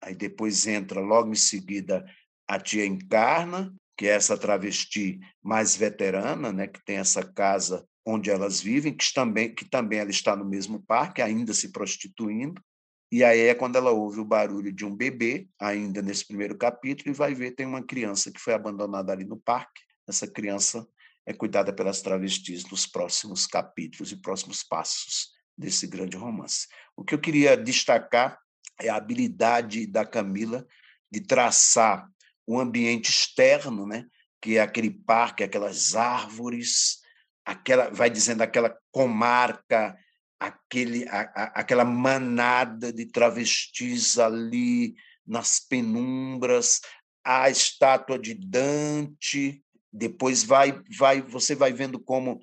[0.00, 2.04] Aí depois entra logo em seguida
[2.46, 8.30] a tia Encarna, que é essa travesti mais veterana, né, que tem essa casa onde
[8.30, 12.62] elas vivem, que também, que também ela está no mesmo parque, ainda se prostituindo.
[13.10, 17.10] E aí é quando ela ouve o barulho de um bebê, ainda nesse primeiro capítulo,
[17.10, 19.80] e vai ver tem uma criança que foi abandonada ali no parque.
[20.06, 20.86] Essa criança
[21.26, 26.66] é cuidada pelas travestis nos próximos capítulos e próximos passos desse grande romance.
[26.96, 28.38] O que eu queria destacar
[28.80, 30.66] é a habilidade da Camila
[31.10, 32.08] de traçar
[32.46, 34.06] o ambiente externo, né?
[34.42, 36.98] que é aquele parque, aquelas árvores,
[37.44, 39.96] aquela, vai dizendo aquela comarca
[40.38, 44.94] aquele, a, a, aquela manada de travestis ali
[45.26, 46.80] nas penumbras,
[47.24, 52.40] a estátua de Dante, depois vai, vai, você vai vendo como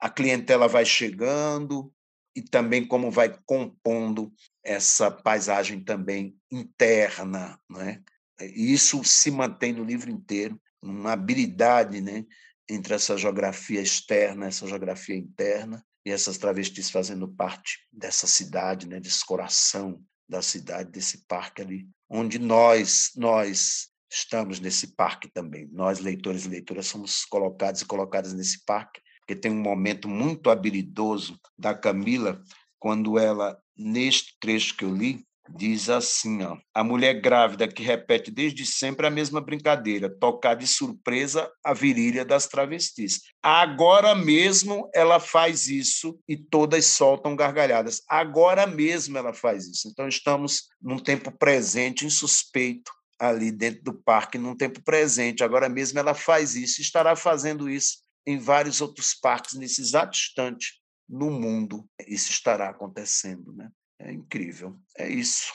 [0.00, 1.92] a clientela vai chegando
[2.34, 4.32] e também como vai compondo
[4.62, 8.02] essa paisagem também interna, né?
[8.40, 12.26] Isso se mantém no livro inteiro, uma habilidade, né,
[12.68, 19.00] entre essa geografia externa, essa geografia interna, e essas travestis fazendo parte dessa cidade, né,
[19.00, 25.68] desse coração da cidade, desse parque ali, onde nós, nós estamos nesse parque também.
[25.72, 30.50] Nós, leitores e leitoras, somos colocados e colocadas nesse parque, porque tem um momento muito
[30.50, 32.42] habilidoso da Camila,
[32.78, 38.30] quando ela, neste trecho que eu li, diz assim, ó, a mulher grávida que repete
[38.30, 43.20] desde sempre a mesma brincadeira, tocar de surpresa a virilha das travestis.
[43.42, 48.02] Agora mesmo ela faz isso e todas soltam gargalhadas.
[48.08, 49.88] Agora mesmo ela faz isso.
[49.88, 55.44] Então estamos num tempo presente, insuspeito, ali dentro do parque, num tempo presente.
[55.44, 60.80] Agora mesmo ela faz isso, estará fazendo isso em vários outros parques nesse exato instante
[61.08, 61.86] no mundo.
[62.08, 63.68] Isso estará acontecendo, né?
[64.04, 64.78] É incrível.
[64.98, 65.46] É isso.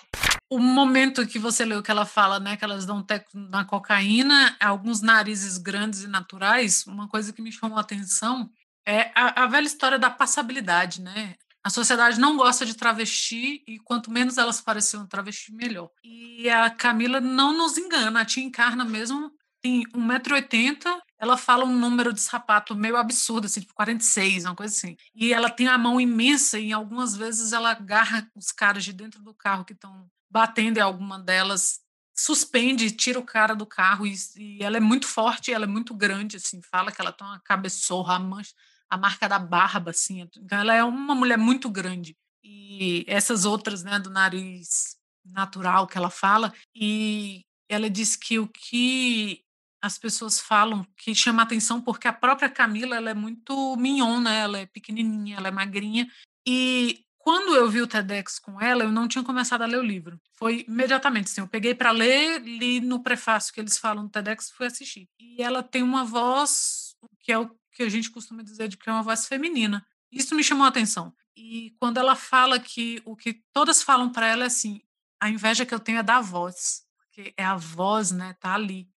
[0.49, 4.57] O momento que você leu que ela fala, né, que elas dão teco na cocaína,
[4.59, 8.49] alguns narizes grandes e naturais, uma coisa que me chamou a atenção
[8.87, 11.35] é a, a velha história da passabilidade, né?
[11.63, 15.91] A sociedade não gosta de travesti e quanto menos elas pareciam travesti, melhor.
[16.03, 19.31] E a Camila não nos engana, a tia Encarna mesmo
[19.61, 24.73] tem 1,80m, ela fala um número de sapato meio absurdo, assim, tipo 46, uma coisa
[24.73, 24.95] assim.
[25.13, 29.21] E ela tem a mão imensa e algumas vezes ela agarra os caras de dentro
[29.21, 31.81] do carro que estão batendo em alguma delas,
[32.15, 35.93] suspende, tira o cara do carro e, e, ela é muito forte, ela é muito
[35.93, 38.53] grande, assim, fala que ela tem uma cabeçorra, a, mancha,
[38.89, 40.21] a marca da barba, assim.
[40.21, 42.15] Então ela é uma mulher muito grande.
[42.41, 48.47] E essas outras, né, do nariz natural que ela fala, e ela diz que o
[48.47, 49.43] que
[49.81, 54.41] as pessoas falam que chama atenção porque a própria Camila ela é muito mignon, né?
[54.41, 56.07] Ela é pequenininha, ela é magrinha.
[56.45, 59.83] E quando eu vi o TEDx com ela, eu não tinha começado a ler o
[59.83, 60.19] livro.
[60.33, 64.49] Foi imediatamente, assim, eu peguei para ler, li no prefácio que eles falam no TEDx,
[64.51, 65.07] fui assistir.
[65.19, 68.89] E ela tem uma voz que é o que a gente costuma dizer de que
[68.89, 69.85] é uma voz feminina.
[70.11, 71.13] Isso me chamou a atenção.
[71.35, 74.81] E quando ela fala que o que todas falam para ela é assim,
[75.21, 78.89] a inveja que eu tenho é da voz, porque é a voz, né, tá ali.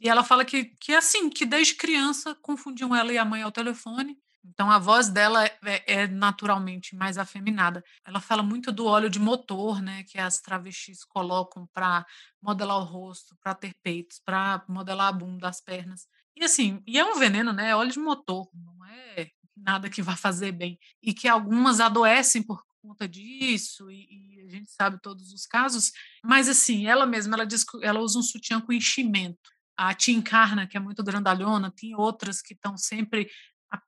[0.00, 3.52] E ela fala que, que assim, que desde criança confundiam ela e a mãe ao
[3.52, 4.16] telefone.
[4.42, 7.84] Então a voz dela é, é, é naturalmente mais afeminada.
[8.06, 12.06] Ela fala muito do óleo de motor, né, que as travestis colocam para
[12.40, 16.06] modelar o rosto, para ter peitos, para modelar a bunda, as pernas.
[16.34, 17.68] E assim, e é um veneno, né?
[17.68, 20.78] É óleo de motor, não é nada que vá fazer bem.
[21.02, 25.92] E que algumas adoecem por conta disso, e, e, a gente sabe todos os casos,
[26.24, 29.50] mas assim, ela mesma, ela diz que ela usa um sutiã com enchimento.
[29.82, 33.30] A tia Encarna, que é muito grandalhona, tem outras que estão sempre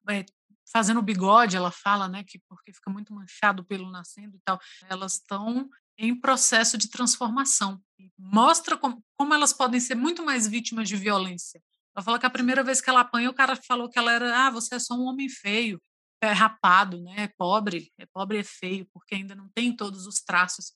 [0.09, 0.25] é,
[0.73, 5.15] fazendo bigode, ela fala, né, que porque fica muito manchado pelo nascendo e tal, elas
[5.15, 5.69] estão
[5.99, 7.79] em processo de transformação.
[8.19, 11.63] Mostra como, como elas podem ser muito mais vítimas de violência.
[11.95, 14.47] Ela fala que a primeira vez que ela apanha, o cara falou que ela era,
[14.47, 15.79] ah, você é só um homem feio,
[16.23, 20.23] é rapado, né, é pobre, é pobre e feio, porque ainda não tem todos os
[20.23, 20.73] traços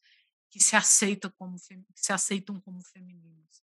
[0.50, 3.62] que se aceitam como se aceitam como femininos.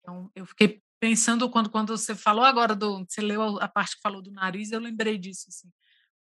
[0.00, 4.02] Então, eu fiquei pensando quando quando você falou agora do, você leu a parte que
[4.02, 5.68] falou do nariz, eu lembrei disso assim,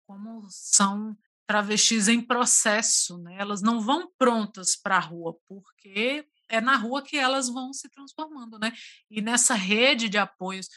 [0.06, 1.16] como são
[1.46, 3.36] travestis em processo, né?
[3.38, 7.88] Elas não vão prontas para a rua, porque é na rua que elas vão se
[7.88, 8.72] transformando, né?
[9.10, 10.68] E nessa rede de apoios.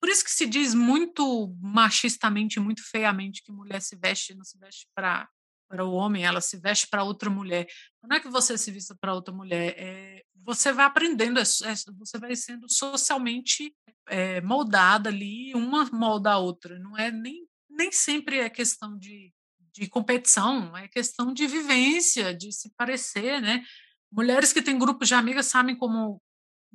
[0.00, 4.56] Por isso que se diz muito machistamente, muito feiamente que mulher se veste, não se
[4.58, 5.28] veste para
[5.70, 7.66] para o homem, ela se veste para outra mulher.
[8.02, 11.74] Não é que você se vista para outra mulher, é, você vai aprendendo, é, é,
[11.96, 13.72] você vai sendo socialmente
[14.08, 16.78] é, moldada ali, uma molda a outra.
[16.80, 19.32] Não é nem, nem sempre é questão de
[19.72, 23.64] de competição, é questão de vivência, de se parecer, né?
[24.10, 26.20] Mulheres que têm grupos de amigas sabem como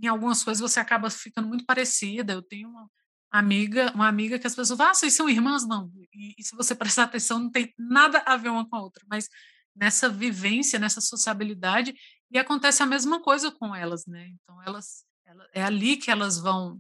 [0.02, 2.34] em algumas coisas você acaba ficando muito parecida.
[2.34, 2.90] Eu tenho uma
[3.38, 5.68] amiga, uma amiga que as pessoas falam, ah, vocês são irmãs?
[5.68, 5.92] Não.
[6.14, 9.04] E, e, se você prestar atenção, não tem nada a ver uma com a outra,
[9.10, 9.30] mas
[9.76, 11.94] nessa vivência, nessa sociabilidade,
[12.32, 14.28] e acontece a mesma coisa com elas, né?
[14.30, 16.80] Então elas, ela, é ali que elas vão,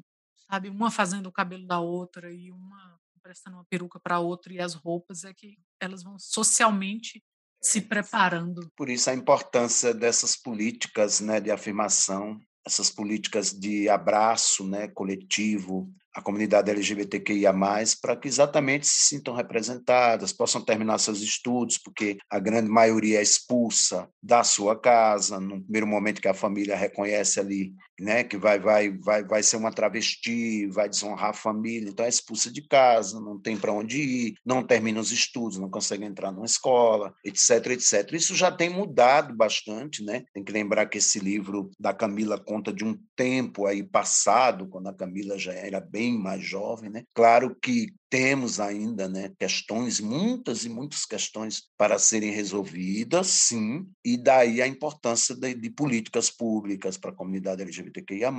[0.50, 4.60] sabe, uma fazendo o cabelo da outra e uma prestando uma peruca para outra e
[4.60, 7.24] as roupas é que elas vão socialmente
[7.60, 8.72] se preparando.
[8.78, 15.92] Por isso a importância dessas políticas né, de afirmação, essas políticas de abraço né, coletivo,
[16.16, 17.54] a comunidade LGBTQIA+,
[18.02, 23.22] para que exatamente se sintam representadas, possam terminar seus estudos, porque a grande maioria é
[23.22, 28.60] expulsa da sua casa, no primeiro momento que a família reconhece ali, né, que vai
[28.60, 33.20] vai vai vai ser uma travesti, vai desonrar a família, então é expulsa de casa,
[33.20, 37.68] não tem para onde ir, não termina os estudos, não consegue entrar numa escola, etc,
[37.68, 38.14] etc.
[38.14, 40.26] Isso já tem mudado bastante, né?
[40.34, 44.88] Tem que lembrar que esse livro da Camila conta de um tempo aí passado, quando
[44.88, 47.04] a Camila já era bem mais jovem, né?
[47.14, 54.16] Claro que temos ainda né, questões, muitas e muitas questões para serem resolvidas, sim, e
[54.16, 58.32] daí a importância de, de políticas públicas para a comunidade LGBTQIA+,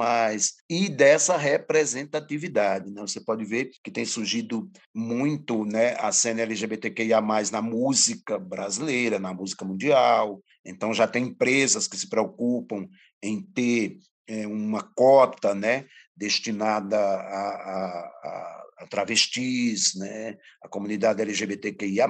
[0.71, 2.91] e dessa representatividade.
[2.91, 3.03] Né?
[3.03, 7.21] Você pode ver que tem surgido muito né, a cena LGBTQIA+,
[7.53, 12.89] na música brasileira, na música mundial, então já tem empresas que se preocupam
[13.23, 15.85] em ter é, uma cota né,
[16.17, 22.07] destinada a, a, a, travestis, né, a comunidade LGBTQIA+,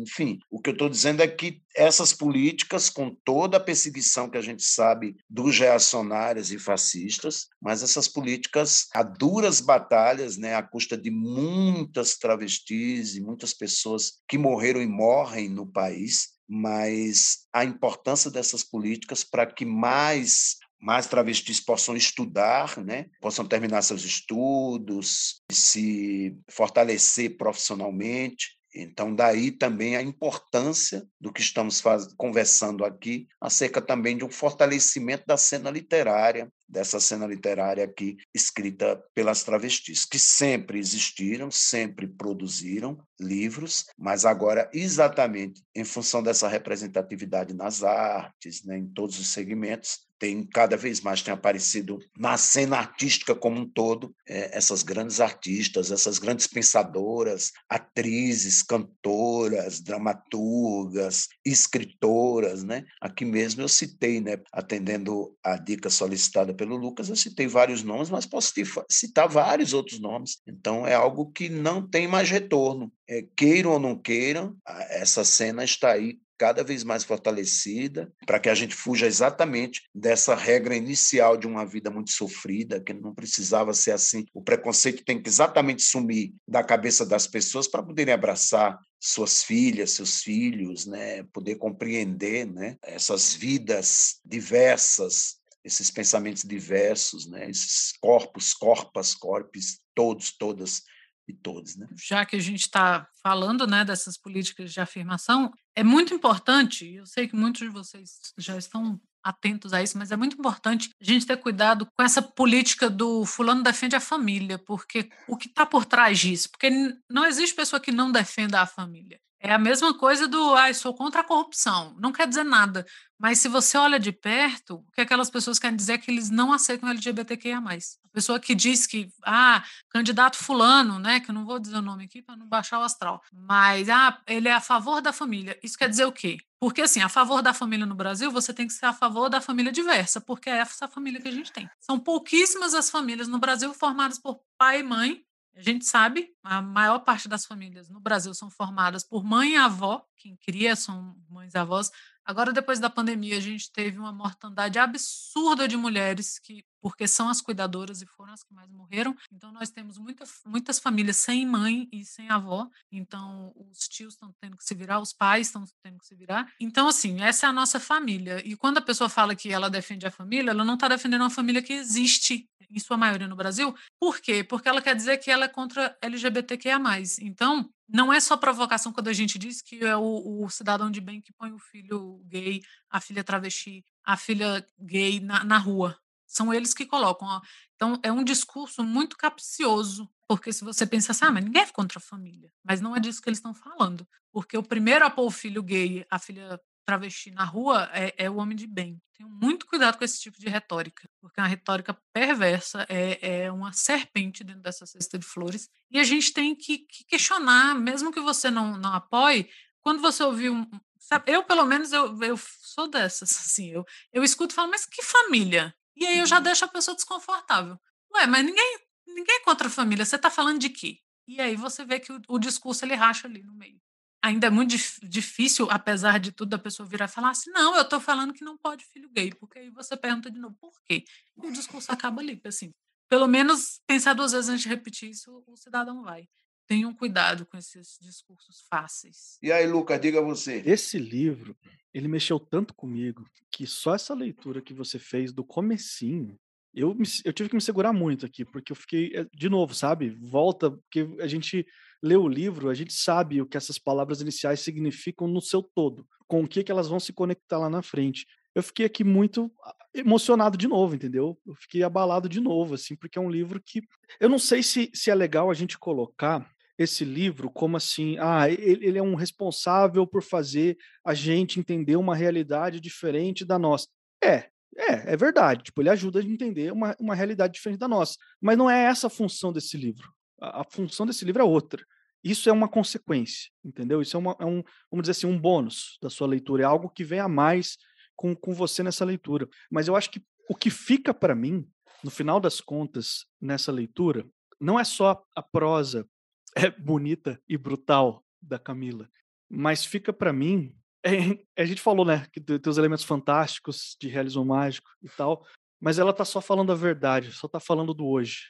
[0.00, 0.40] enfim.
[0.50, 4.42] O que eu estou dizendo é que essas políticas, com toda a perseguição que a
[4.42, 10.96] gente sabe dos reacionários e fascistas, mas essas políticas, a duras batalhas, né, à custa
[10.96, 18.30] de muitas travestis e muitas pessoas que morreram e morrem no país, mas a importância
[18.30, 23.06] dessas políticas para que mais mais travestis possam estudar, né?
[23.20, 28.58] possam terminar seus estudos, se fortalecer profissionalmente.
[28.74, 32.12] Então, daí também a importância do que estamos faz...
[32.16, 39.00] conversando aqui, acerca também de um fortalecimento da cena literária, dessa cena literária aqui escrita
[39.14, 47.54] pelas travestis, que sempre existiram, sempre produziram livros, mas agora, exatamente em função dessa representatividade
[47.54, 52.76] nas artes, né, em todos os segmentos, tem cada vez mais tem aparecido na cena
[52.76, 62.62] artística como um todo é, essas grandes artistas, essas grandes pensadoras, atrizes, cantoras, dramaturgas, escritoras,
[62.62, 62.84] né?
[63.00, 68.08] Aqui mesmo eu citei, né, atendendo a dica solicitada pelo Lucas, eu citei vários nomes,
[68.08, 68.52] mas posso
[68.88, 70.40] citar vários outros nomes.
[70.46, 72.92] Então é algo que não tem mais retorno.
[73.08, 74.56] É, queiram ou não queiram,
[74.88, 80.34] essa cena está aí cada vez mais fortalecida, para que a gente fuja exatamente dessa
[80.34, 84.24] regra inicial de uma vida muito sofrida, que não precisava ser assim.
[84.34, 89.92] O preconceito tem que exatamente sumir da cabeça das pessoas para poderem abraçar suas filhas,
[89.92, 98.52] seus filhos, né, poder compreender, né, essas vidas diversas, esses pensamentos diversos, né, esses corpos,
[98.54, 100.82] corpas, corpos, todos, todas
[101.26, 101.76] e todos.
[101.76, 101.88] Né?
[101.94, 107.06] Já que a gente está falando né, dessas políticas de afirmação, é muito importante, eu
[107.06, 111.04] sei que muitos de vocês já estão atentos a isso, mas é muito importante a
[111.04, 115.64] gente ter cuidado com essa política do fulano defende a família, porque o que está
[115.64, 116.50] por trás disso?
[116.50, 116.70] Porque
[117.08, 119.20] não existe pessoa que não defenda a família.
[119.44, 121.96] É a mesma coisa do, ah, sou contra a corrupção.
[121.98, 122.86] Não quer dizer nada.
[123.18, 126.30] Mas se você olha de perto, o que aquelas pessoas querem dizer é que eles
[126.30, 127.58] não aceitam LGBTQIA+.
[127.58, 131.82] A pessoa que diz que, ah, candidato fulano, né, que eu não vou dizer o
[131.82, 135.58] nome aqui para não baixar o astral, mas, ah, ele é a favor da família.
[135.60, 136.36] Isso quer dizer o quê?
[136.60, 139.40] Porque, assim, a favor da família no Brasil, você tem que ser a favor da
[139.40, 141.68] família diversa, porque é essa família que a gente tem.
[141.80, 145.24] São pouquíssimas as famílias no Brasil formadas por pai e mãe
[145.54, 149.56] a gente sabe, a maior parte das famílias no Brasil são formadas por mãe e
[149.56, 151.90] avó, quem cria são mães e avós.
[152.24, 157.28] Agora, depois da pandemia, a gente teve uma mortandade absurda de mulheres que, porque são
[157.28, 159.16] as cuidadoras e foram as que mais morreram.
[159.32, 162.68] Então, nós temos muita, muitas famílias sem mãe e sem avó.
[162.92, 166.46] Então, os tios estão tendo que se virar, os pais estão tendo que se virar.
[166.60, 168.40] Então, assim, essa é a nossa família.
[168.46, 171.30] E quando a pessoa fala que ela defende a família, ela não está defendendo uma
[171.30, 173.74] família que existe em sua maioria no Brasil.
[174.00, 174.42] Por quê?
[174.42, 176.80] Porque ela quer dizer que ela é contra LGBTQIA+.
[177.20, 181.00] Então, não é só provocação quando a gente diz que é o, o cidadão de
[181.00, 185.98] bem que põe o filho gay, a filha travesti, a filha gay na, na rua.
[186.26, 187.28] São eles que colocam.
[187.28, 187.40] Ó.
[187.74, 191.66] Então, é um discurso muito capcioso, porque se você pensa assim, ah, mas ninguém é
[191.66, 192.50] contra a família.
[192.64, 194.08] Mas não é disso que eles estão falando.
[194.30, 198.30] Porque o primeiro a pôr o filho gay, a filha travesti na rua é, é,
[198.30, 199.00] o homem de bem.
[199.16, 203.52] Tenho muito cuidado com esse tipo de retórica, porque é uma retórica perversa, é, é
[203.52, 205.68] uma serpente dentro dessa cesta de flores.
[205.90, 209.48] E a gente tem que, que questionar, mesmo que você não, não apoie,
[209.80, 210.66] quando você ouvir um.
[210.98, 214.86] Sabe, eu, pelo menos, eu, eu sou dessas, assim, eu, eu escuto e falo, mas
[214.86, 215.74] que família?
[215.96, 216.42] E aí eu já uhum.
[216.42, 217.78] deixo a pessoa desconfortável.
[218.14, 220.98] Ué, mas ninguém, ninguém é contra a família, você está falando de quê?
[221.26, 223.80] E aí você vê que o, o discurso ele racha ali no meio
[224.22, 227.74] ainda é muito dif difícil, apesar de tudo, a pessoa virar e falar assim: não,
[227.74, 230.72] eu estou falando que não pode filho gay, porque aí você pergunta de novo por
[230.84, 231.04] quê?
[231.42, 232.70] E o discurso acaba ali, assim.
[233.08, 236.26] Pelo menos pensar duas vezes antes de repetir isso, o cidadão vai.
[236.66, 239.36] Tenham cuidado com esses discursos fáceis.
[239.42, 240.62] E aí, Lucas, diga você.
[240.64, 241.54] Esse livro,
[241.92, 246.38] ele mexeu tanto comigo que só essa leitura que você fez do comecinho,
[246.72, 249.74] eu, me, eu tive que me segurar muito aqui, porque eu fiquei, eh, de novo,
[249.74, 250.08] sabe?
[250.08, 251.66] Volta, porque a gente
[252.02, 256.06] lê o livro, a gente sabe o que essas palavras iniciais significam no seu todo,
[256.26, 258.26] com o que, que elas vão se conectar lá na frente.
[258.54, 261.38] Eu fiquei aqui muito ah, emocionado de novo, entendeu?
[261.46, 263.80] Eu fiquei abalado de novo, assim, porque é um livro que.
[264.20, 266.46] Eu não sei se, se é legal a gente colocar
[266.78, 271.96] esse livro como assim, ah, ele, ele é um responsável por fazer a gente entender
[271.96, 273.86] uma realidade diferente da nossa.
[274.22, 275.64] É, é, é verdade.
[275.64, 278.16] Tipo, ele ajuda a entender uma, uma realidade diferente da nossa.
[278.40, 280.10] Mas não é essa a função desse livro.
[280.40, 281.84] A, a função desse livro é outra.
[282.22, 284.00] Isso é uma consequência, entendeu?
[284.00, 286.88] Isso é, uma, é, um, vamos dizer assim, um bônus da sua leitura, é algo
[286.88, 287.76] que vem a mais
[288.14, 289.48] com, com você nessa leitura.
[289.70, 291.68] Mas eu acho que o que fica para mim,
[292.04, 294.24] no final das contas, nessa leitura,
[294.60, 296.08] não é só a prosa
[296.54, 299.08] é bonita e brutal da Camila,
[299.48, 304.08] mas fica para mim, é, a gente falou, né, que tem os elementos fantásticos de
[304.08, 305.44] realismo mágico e tal,
[305.80, 308.42] mas ela tá só falando a verdade, só tá falando do hoje,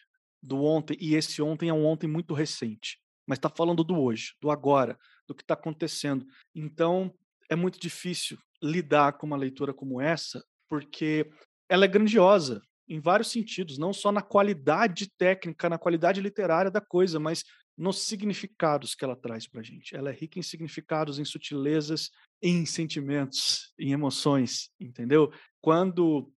[0.42, 4.34] do ontem, e esse ontem é um ontem muito recente mas está falando do hoje,
[4.40, 6.26] do agora, do que está acontecendo.
[6.54, 7.12] Então,
[7.48, 11.30] é muito difícil lidar com uma leitura como essa, porque
[11.68, 16.80] ela é grandiosa em vários sentidos, não só na qualidade técnica, na qualidade literária da
[16.80, 17.44] coisa, mas
[17.76, 19.96] nos significados que ela traz para a gente.
[19.96, 22.10] Ela é rica em significados, em sutilezas,
[22.42, 25.32] em sentimentos, em emoções, entendeu?
[25.60, 26.32] Quando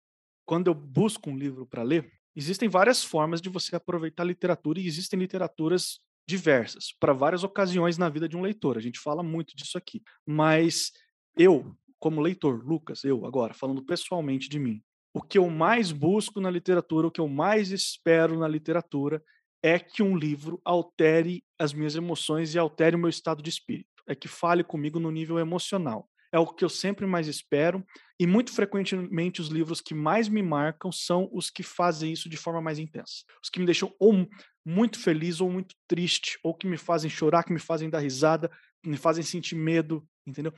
[0.46, 4.78] quando eu busco um livro para ler, existem várias formas de você aproveitar a literatura
[4.78, 8.76] e existem literaturas diversas, para várias ocasiões na vida de um leitor.
[8.76, 10.02] A gente fala muito disso aqui.
[10.26, 10.92] Mas
[11.36, 14.82] eu, como leitor, Lucas, eu agora, falando pessoalmente de mim,
[15.14, 19.22] o que eu mais busco na literatura, o que eu mais espero na literatura
[19.62, 23.88] é que um livro altere as minhas emoções e altere o meu estado de espírito.
[24.06, 26.08] É que fale comigo no nível emocional.
[26.32, 27.84] É o que eu sempre mais espero,
[28.18, 32.36] e muito frequentemente os livros que mais me marcam são os que fazem isso de
[32.36, 33.24] forma mais intensa.
[33.42, 34.26] Os que me deixam ou
[34.64, 38.50] muito feliz ou muito triste, ou que me fazem chorar, que me fazem dar risada,
[38.82, 40.52] que me fazem sentir medo, entendeu?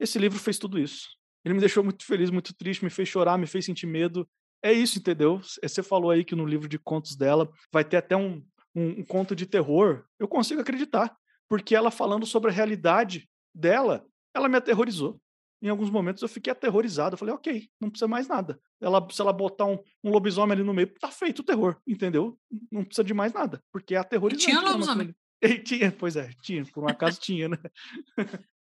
[0.00, 1.08] Esse livro fez tudo isso.
[1.44, 4.28] Ele me deixou muito feliz, muito triste, me fez chorar, me fez sentir medo.
[4.62, 5.40] É isso, entendeu?
[5.40, 8.44] Você falou aí que no livro de contos dela vai ter até um,
[8.74, 10.04] um, um conto de terror.
[10.18, 11.14] Eu consigo acreditar,
[11.48, 14.04] porque ela falando sobre a realidade dela,
[14.34, 15.20] ela me aterrorizou
[15.62, 17.14] em alguns momentos eu fiquei aterrorizado.
[17.14, 18.60] Eu falei, ok, não precisa mais nada.
[18.80, 22.36] Ela, se ela botar um, um lobisomem ali no meio, tá feito o terror, entendeu?
[22.70, 24.50] Não precisa de mais nada, porque é aterrorizante.
[24.50, 25.14] E tinha lobisomem.
[25.40, 27.58] E tinha, pois é, tinha, por um acaso tinha, né?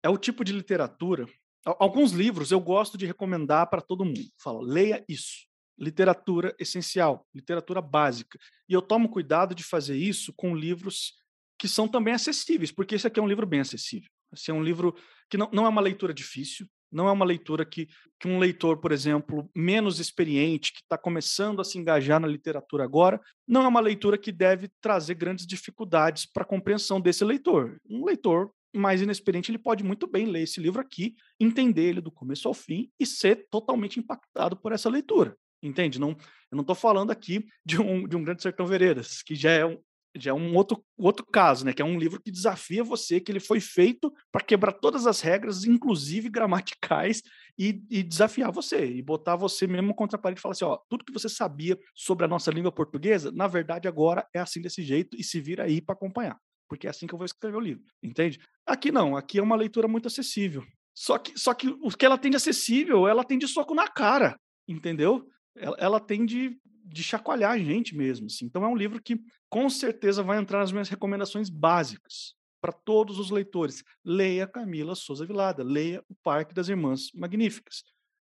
[0.04, 1.26] é o tipo de literatura.
[1.66, 4.22] Alguns livros eu gosto de recomendar para todo mundo.
[4.38, 5.48] Fala, leia isso.
[5.78, 8.38] Literatura essencial, literatura básica.
[8.68, 11.14] E eu tomo cuidado de fazer isso com livros
[11.58, 14.10] que são também acessíveis, porque esse aqui é um livro bem acessível.
[14.32, 14.96] Assim, é um livro
[15.30, 17.88] que não, não é uma leitura difícil, não é uma leitura que,
[18.20, 22.84] que um leitor, por exemplo, menos experiente, que está começando a se engajar na literatura
[22.84, 27.78] agora, não é uma leitura que deve trazer grandes dificuldades para a compreensão desse leitor.
[27.90, 32.12] Um leitor mais inexperiente, ele pode muito bem ler esse livro aqui, entender ele do
[32.12, 35.36] começo ao fim e ser totalmente impactado por essa leitura.
[35.64, 36.00] Entende?
[36.00, 39.52] Não, eu não estou falando aqui de um, de um Grande Sertão Veredas, que já
[39.52, 39.78] é um,
[40.16, 41.74] já é um outro, outro caso, né?
[41.74, 45.22] Que é um livro que desafia você, que ele foi feito para quebrar todas as
[45.22, 47.22] regras, inclusive gramaticais,
[47.58, 50.78] e, e, desafiar você, e botar você mesmo contra a parede e falar assim: ó,
[50.90, 54.84] tudo que você sabia sobre a nossa língua portuguesa, na verdade, agora é assim desse
[54.84, 56.38] jeito, e se vira aí para acompanhar.
[56.68, 58.40] Porque é assim que eu vou escrever o livro, entende?
[58.66, 60.64] Aqui não, aqui é uma leitura muito acessível.
[60.94, 63.88] Só que, só que o que ela tem de acessível, ela tem de soco na
[63.88, 65.28] cara, entendeu?
[65.56, 68.28] Ela, ela tem de de chacoalhar a gente mesmo.
[68.28, 68.46] Assim.
[68.46, 69.20] Então é um livro que
[69.50, 73.84] com certeza vai entrar nas minhas recomendações básicas para todos os leitores.
[74.06, 77.84] Leia Camila Souza Vilada, leia O Parque das Irmãs Magníficas,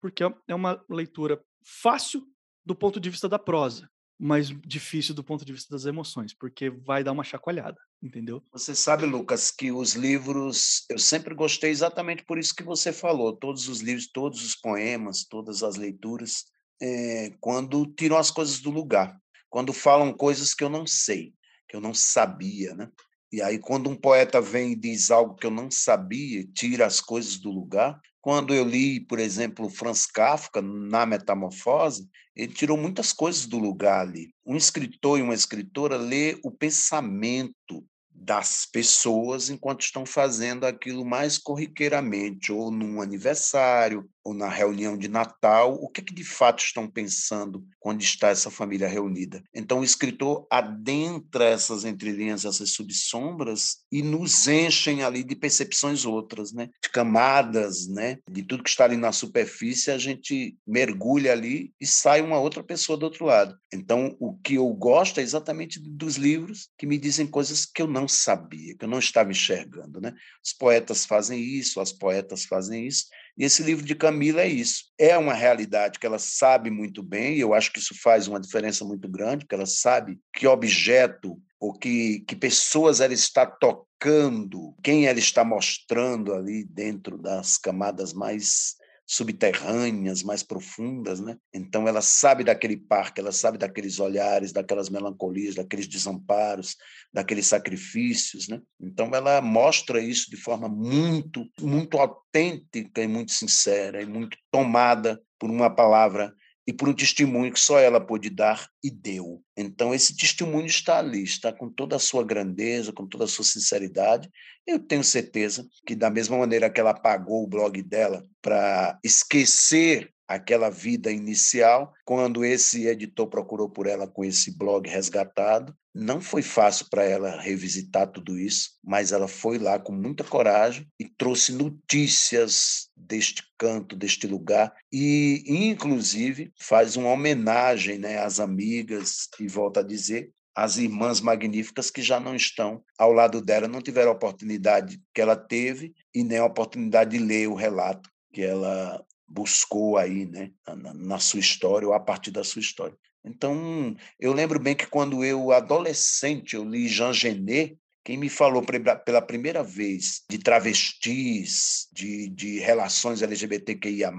[0.01, 2.27] porque é, uma leitura fácil
[2.65, 3.89] do ponto de vista da prosa,
[4.19, 8.43] mas difícil do ponto de vista das emoções, porque vai dar uma chacoalhada, entendeu?
[8.51, 13.35] Você sabe, Lucas, que os livros, eu sempre gostei exatamente por isso que você falou,
[13.37, 16.45] todos os livros, todos os poemas, todas as leituras,
[16.81, 19.19] é, quando tiram as coisas do lugar,
[19.49, 21.33] quando falam coisas que eu não sei,
[21.67, 22.89] que eu não sabia, né?
[23.31, 27.01] E aí, quando um poeta vem e diz algo que eu não sabia, tira as
[27.01, 27.99] coisas do lugar.
[28.21, 34.01] Quando eu li, por exemplo, Franz Kafka, na Metamorfose, ele tirou muitas coisas do lugar
[34.01, 34.33] ali.
[34.45, 41.37] Um escritor e uma escritora lê o pensamento das pessoas enquanto estão fazendo aquilo mais
[41.37, 46.61] corriqueiramente, ou num aniversário, ou na reunião de Natal, o que, é que de fato
[46.61, 49.41] estão pensando quando está essa família reunida.
[49.55, 56.51] Então, o escritor adentra essas entrelinhas, essas subsombras, e nos enchem ali de percepções outras,
[56.51, 56.69] né?
[56.83, 58.17] de camadas, né?
[58.29, 62.61] de tudo que está ali na superfície, a gente mergulha ali e sai uma outra
[62.61, 63.57] pessoa do outro lado.
[63.73, 67.87] Então, o que eu gosto é exatamente dos livros que me dizem coisas que eu
[67.87, 70.01] não sabia, que eu não estava enxergando.
[70.01, 70.13] Né?
[70.43, 73.05] Os poetas fazem isso, as poetas fazem isso,
[73.37, 74.85] e esse livro de Camila é isso.
[74.97, 78.39] É uma realidade que ela sabe muito bem, e eu acho que isso faz uma
[78.39, 84.75] diferença muito grande, porque ela sabe que objeto ou que, que pessoas ela está tocando,
[84.83, 88.75] quem ela está mostrando ali dentro das camadas mais
[89.07, 91.37] subterrâneas, mais profundas, né?
[91.53, 96.75] Então ela sabe daquele parque, ela sabe daqueles olhares, daquelas melancolias, daqueles desamparos,
[97.13, 98.61] daqueles sacrifícios, né?
[98.77, 105.21] Então ela mostra isso de forma muito, muito autêntica e muito sincera e muito tomada
[105.39, 106.33] por uma palavra
[106.67, 109.41] e por um testemunho que só ela pôde dar e deu.
[109.55, 113.45] Então, esse testemunho está ali, está com toda a sua grandeza, com toda a sua
[113.45, 114.29] sinceridade.
[114.67, 120.11] Eu tenho certeza que, da mesma maneira que ela apagou o blog dela para esquecer
[120.27, 126.43] aquela vida inicial, quando esse editor procurou por ela com esse blog resgatado, não foi
[126.43, 131.51] fácil para ela revisitar tudo isso, mas ela foi lá com muita coragem e trouxe
[131.51, 139.79] notícias deste canto, deste lugar, e inclusive faz uma homenagem né, às amigas, e volta
[139.79, 144.15] a dizer, as irmãs magníficas que já não estão ao lado dela, não tiveram a
[144.15, 149.97] oportunidade que ela teve e nem a oportunidade de ler o relato que ela buscou
[149.97, 152.97] aí, né, na, na sua história ou a partir da sua história.
[153.23, 158.63] Então, eu lembro bem que quando eu, adolescente, eu li Jean Genet, quem me falou
[158.63, 164.13] pela primeira vez de travestis, de, de relações LGBTQIA,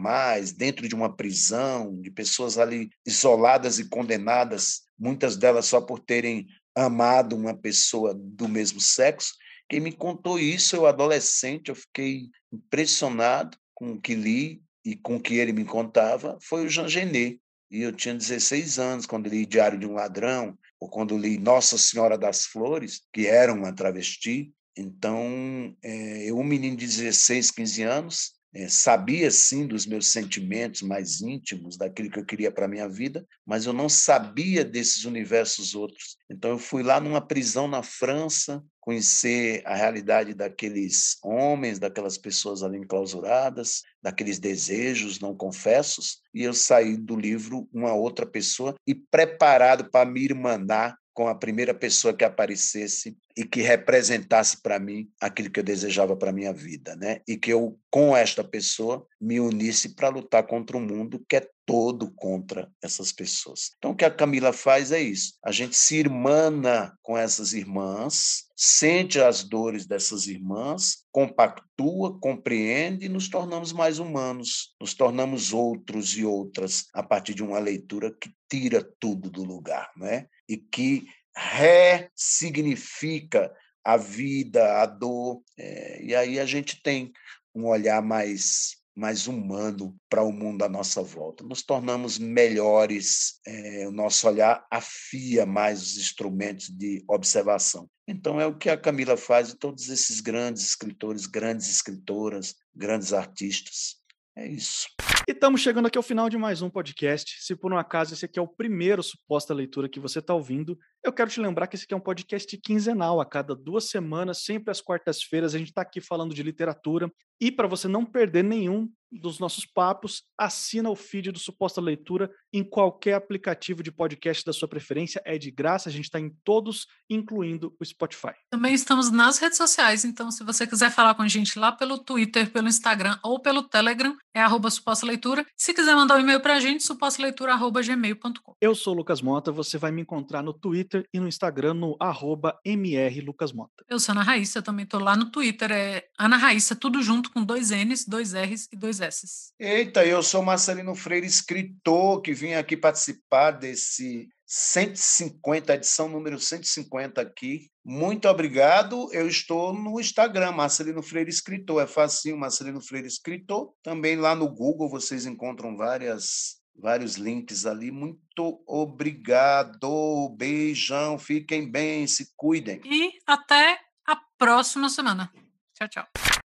[0.55, 6.47] dentro de uma prisão, de pessoas ali isoladas e condenadas, muitas delas só por terem
[6.75, 9.33] amado uma pessoa do mesmo sexo,
[9.71, 15.21] quem me contou isso, eu adolescente, eu fiquei impressionado com o que li e com
[15.21, 17.41] que ele me contava, foi o Jean Genet.
[17.71, 21.77] E eu tinha 16 anos quando li Diário de um Ladrão, ou quando li Nossa
[21.77, 24.51] Senhora das Flores, que era uma travesti.
[24.77, 30.83] Então, é, eu, um menino de 16, 15 anos, é, sabia sim dos meus sentimentos
[30.83, 35.05] mais íntimos, daquilo que eu queria para a minha vida, mas eu não sabia desses
[35.05, 36.17] universos outros.
[36.31, 42.63] Então, eu fui lá numa prisão na França, conhecer a realidade daqueles homens, daquelas pessoas
[42.63, 48.95] ali enclausuradas, daqueles desejos não confessos, e eu saí do livro uma outra pessoa e
[48.95, 55.11] preparado para me irmanar com a primeira pessoa que aparecesse e que representasse para mim
[55.21, 57.23] aquilo que eu desejava para minha vida, né?
[57.27, 61.49] E que eu com esta pessoa me unisse para lutar contra um mundo que é
[61.69, 63.73] todo contra essas pessoas.
[63.77, 68.45] Então, o que a Camila faz é isso: a gente se irmana com essas irmãs,
[68.57, 76.17] sente as dores dessas irmãs, compactua, compreende e nos tornamos mais humanos, nos tornamos outros
[76.17, 80.27] e outras a partir de uma leitura que tira tudo do lugar, né?
[80.49, 81.07] E que
[81.37, 83.53] ressignifica
[83.85, 87.13] a vida, a dor, é, e aí a gente tem
[87.55, 91.45] um olhar mais mais humano para o mundo à nossa volta.
[91.45, 97.89] Nos tornamos melhores, é, o nosso olhar afia mais os instrumentos de observação.
[98.09, 103.13] Então, é o que a Camila faz e todos esses grandes escritores, grandes escritoras, grandes
[103.13, 103.99] artistas.
[104.39, 104.87] É isso.
[105.29, 107.43] E estamos chegando aqui ao final de mais um podcast.
[107.43, 110.79] Se por um acaso esse aqui é o primeiro suposta leitura que você está ouvindo,
[111.03, 114.45] eu quero te lembrar que esse aqui é um podcast quinzenal, a cada duas semanas,
[114.45, 117.11] sempre às quartas-feiras, a gente está aqui falando de literatura.
[117.41, 122.31] E para você não perder nenhum dos nossos papos, assina o feed do Suposta Leitura
[122.53, 125.23] em qualquer aplicativo de podcast da sua preferência.
[125.25, 128.33] É de graça, a gente está em todos, incluindo o Spotify.
[128.51, 131.99] Também estamos nas redes sociais, então se você quiser falar com a gente lá pelo
[131.99, 135.45] Twitter, pelo Instagram ou pelo Telegram, é arroba Suposta Leitura.
[135.57, 138.55] Se quiser mandar um e-mail para a gente, supostaleitura.gmail.com.
[138.61, 141.97] Eu sou o Lucas Mota, você vai me encontrar no Twitter e no Instagram no
[142.01, 143.85] arroba mrlucasmota.
[143.89, 147.45] Eu sou Ana Raíssa, também estou lá no Twitter, é Ana Raíssa, tudo junto com
[147.45, 149.53] dois N's, dois R's e dois S's.
[149.59, 157.21] Eita, eu sou Marcelino Freire, escritor, que vim aqui participar desse 150, edição número 150
[157.21, 157.71] aqui.
[157.85, 159.09] Muito obrigado.
[159.13, 161.83] Eu estou no Instagram, Marcelino Freire Escritor.
[161.83, 163.73] É facinho, Marcelino Freire Escritor.
[163.83, 167.91] Também lá no Google vocês encontram várias vários links ali.
[167.91, 170.35] Muito obrigado.
[170.37, 171.19] Beijão.
[171.19, 172.81] Fiquem bem, se cuidem.
[172.85, 175.31] E até a próxima semana.
[175.75, 176.38] Tchau, tchau.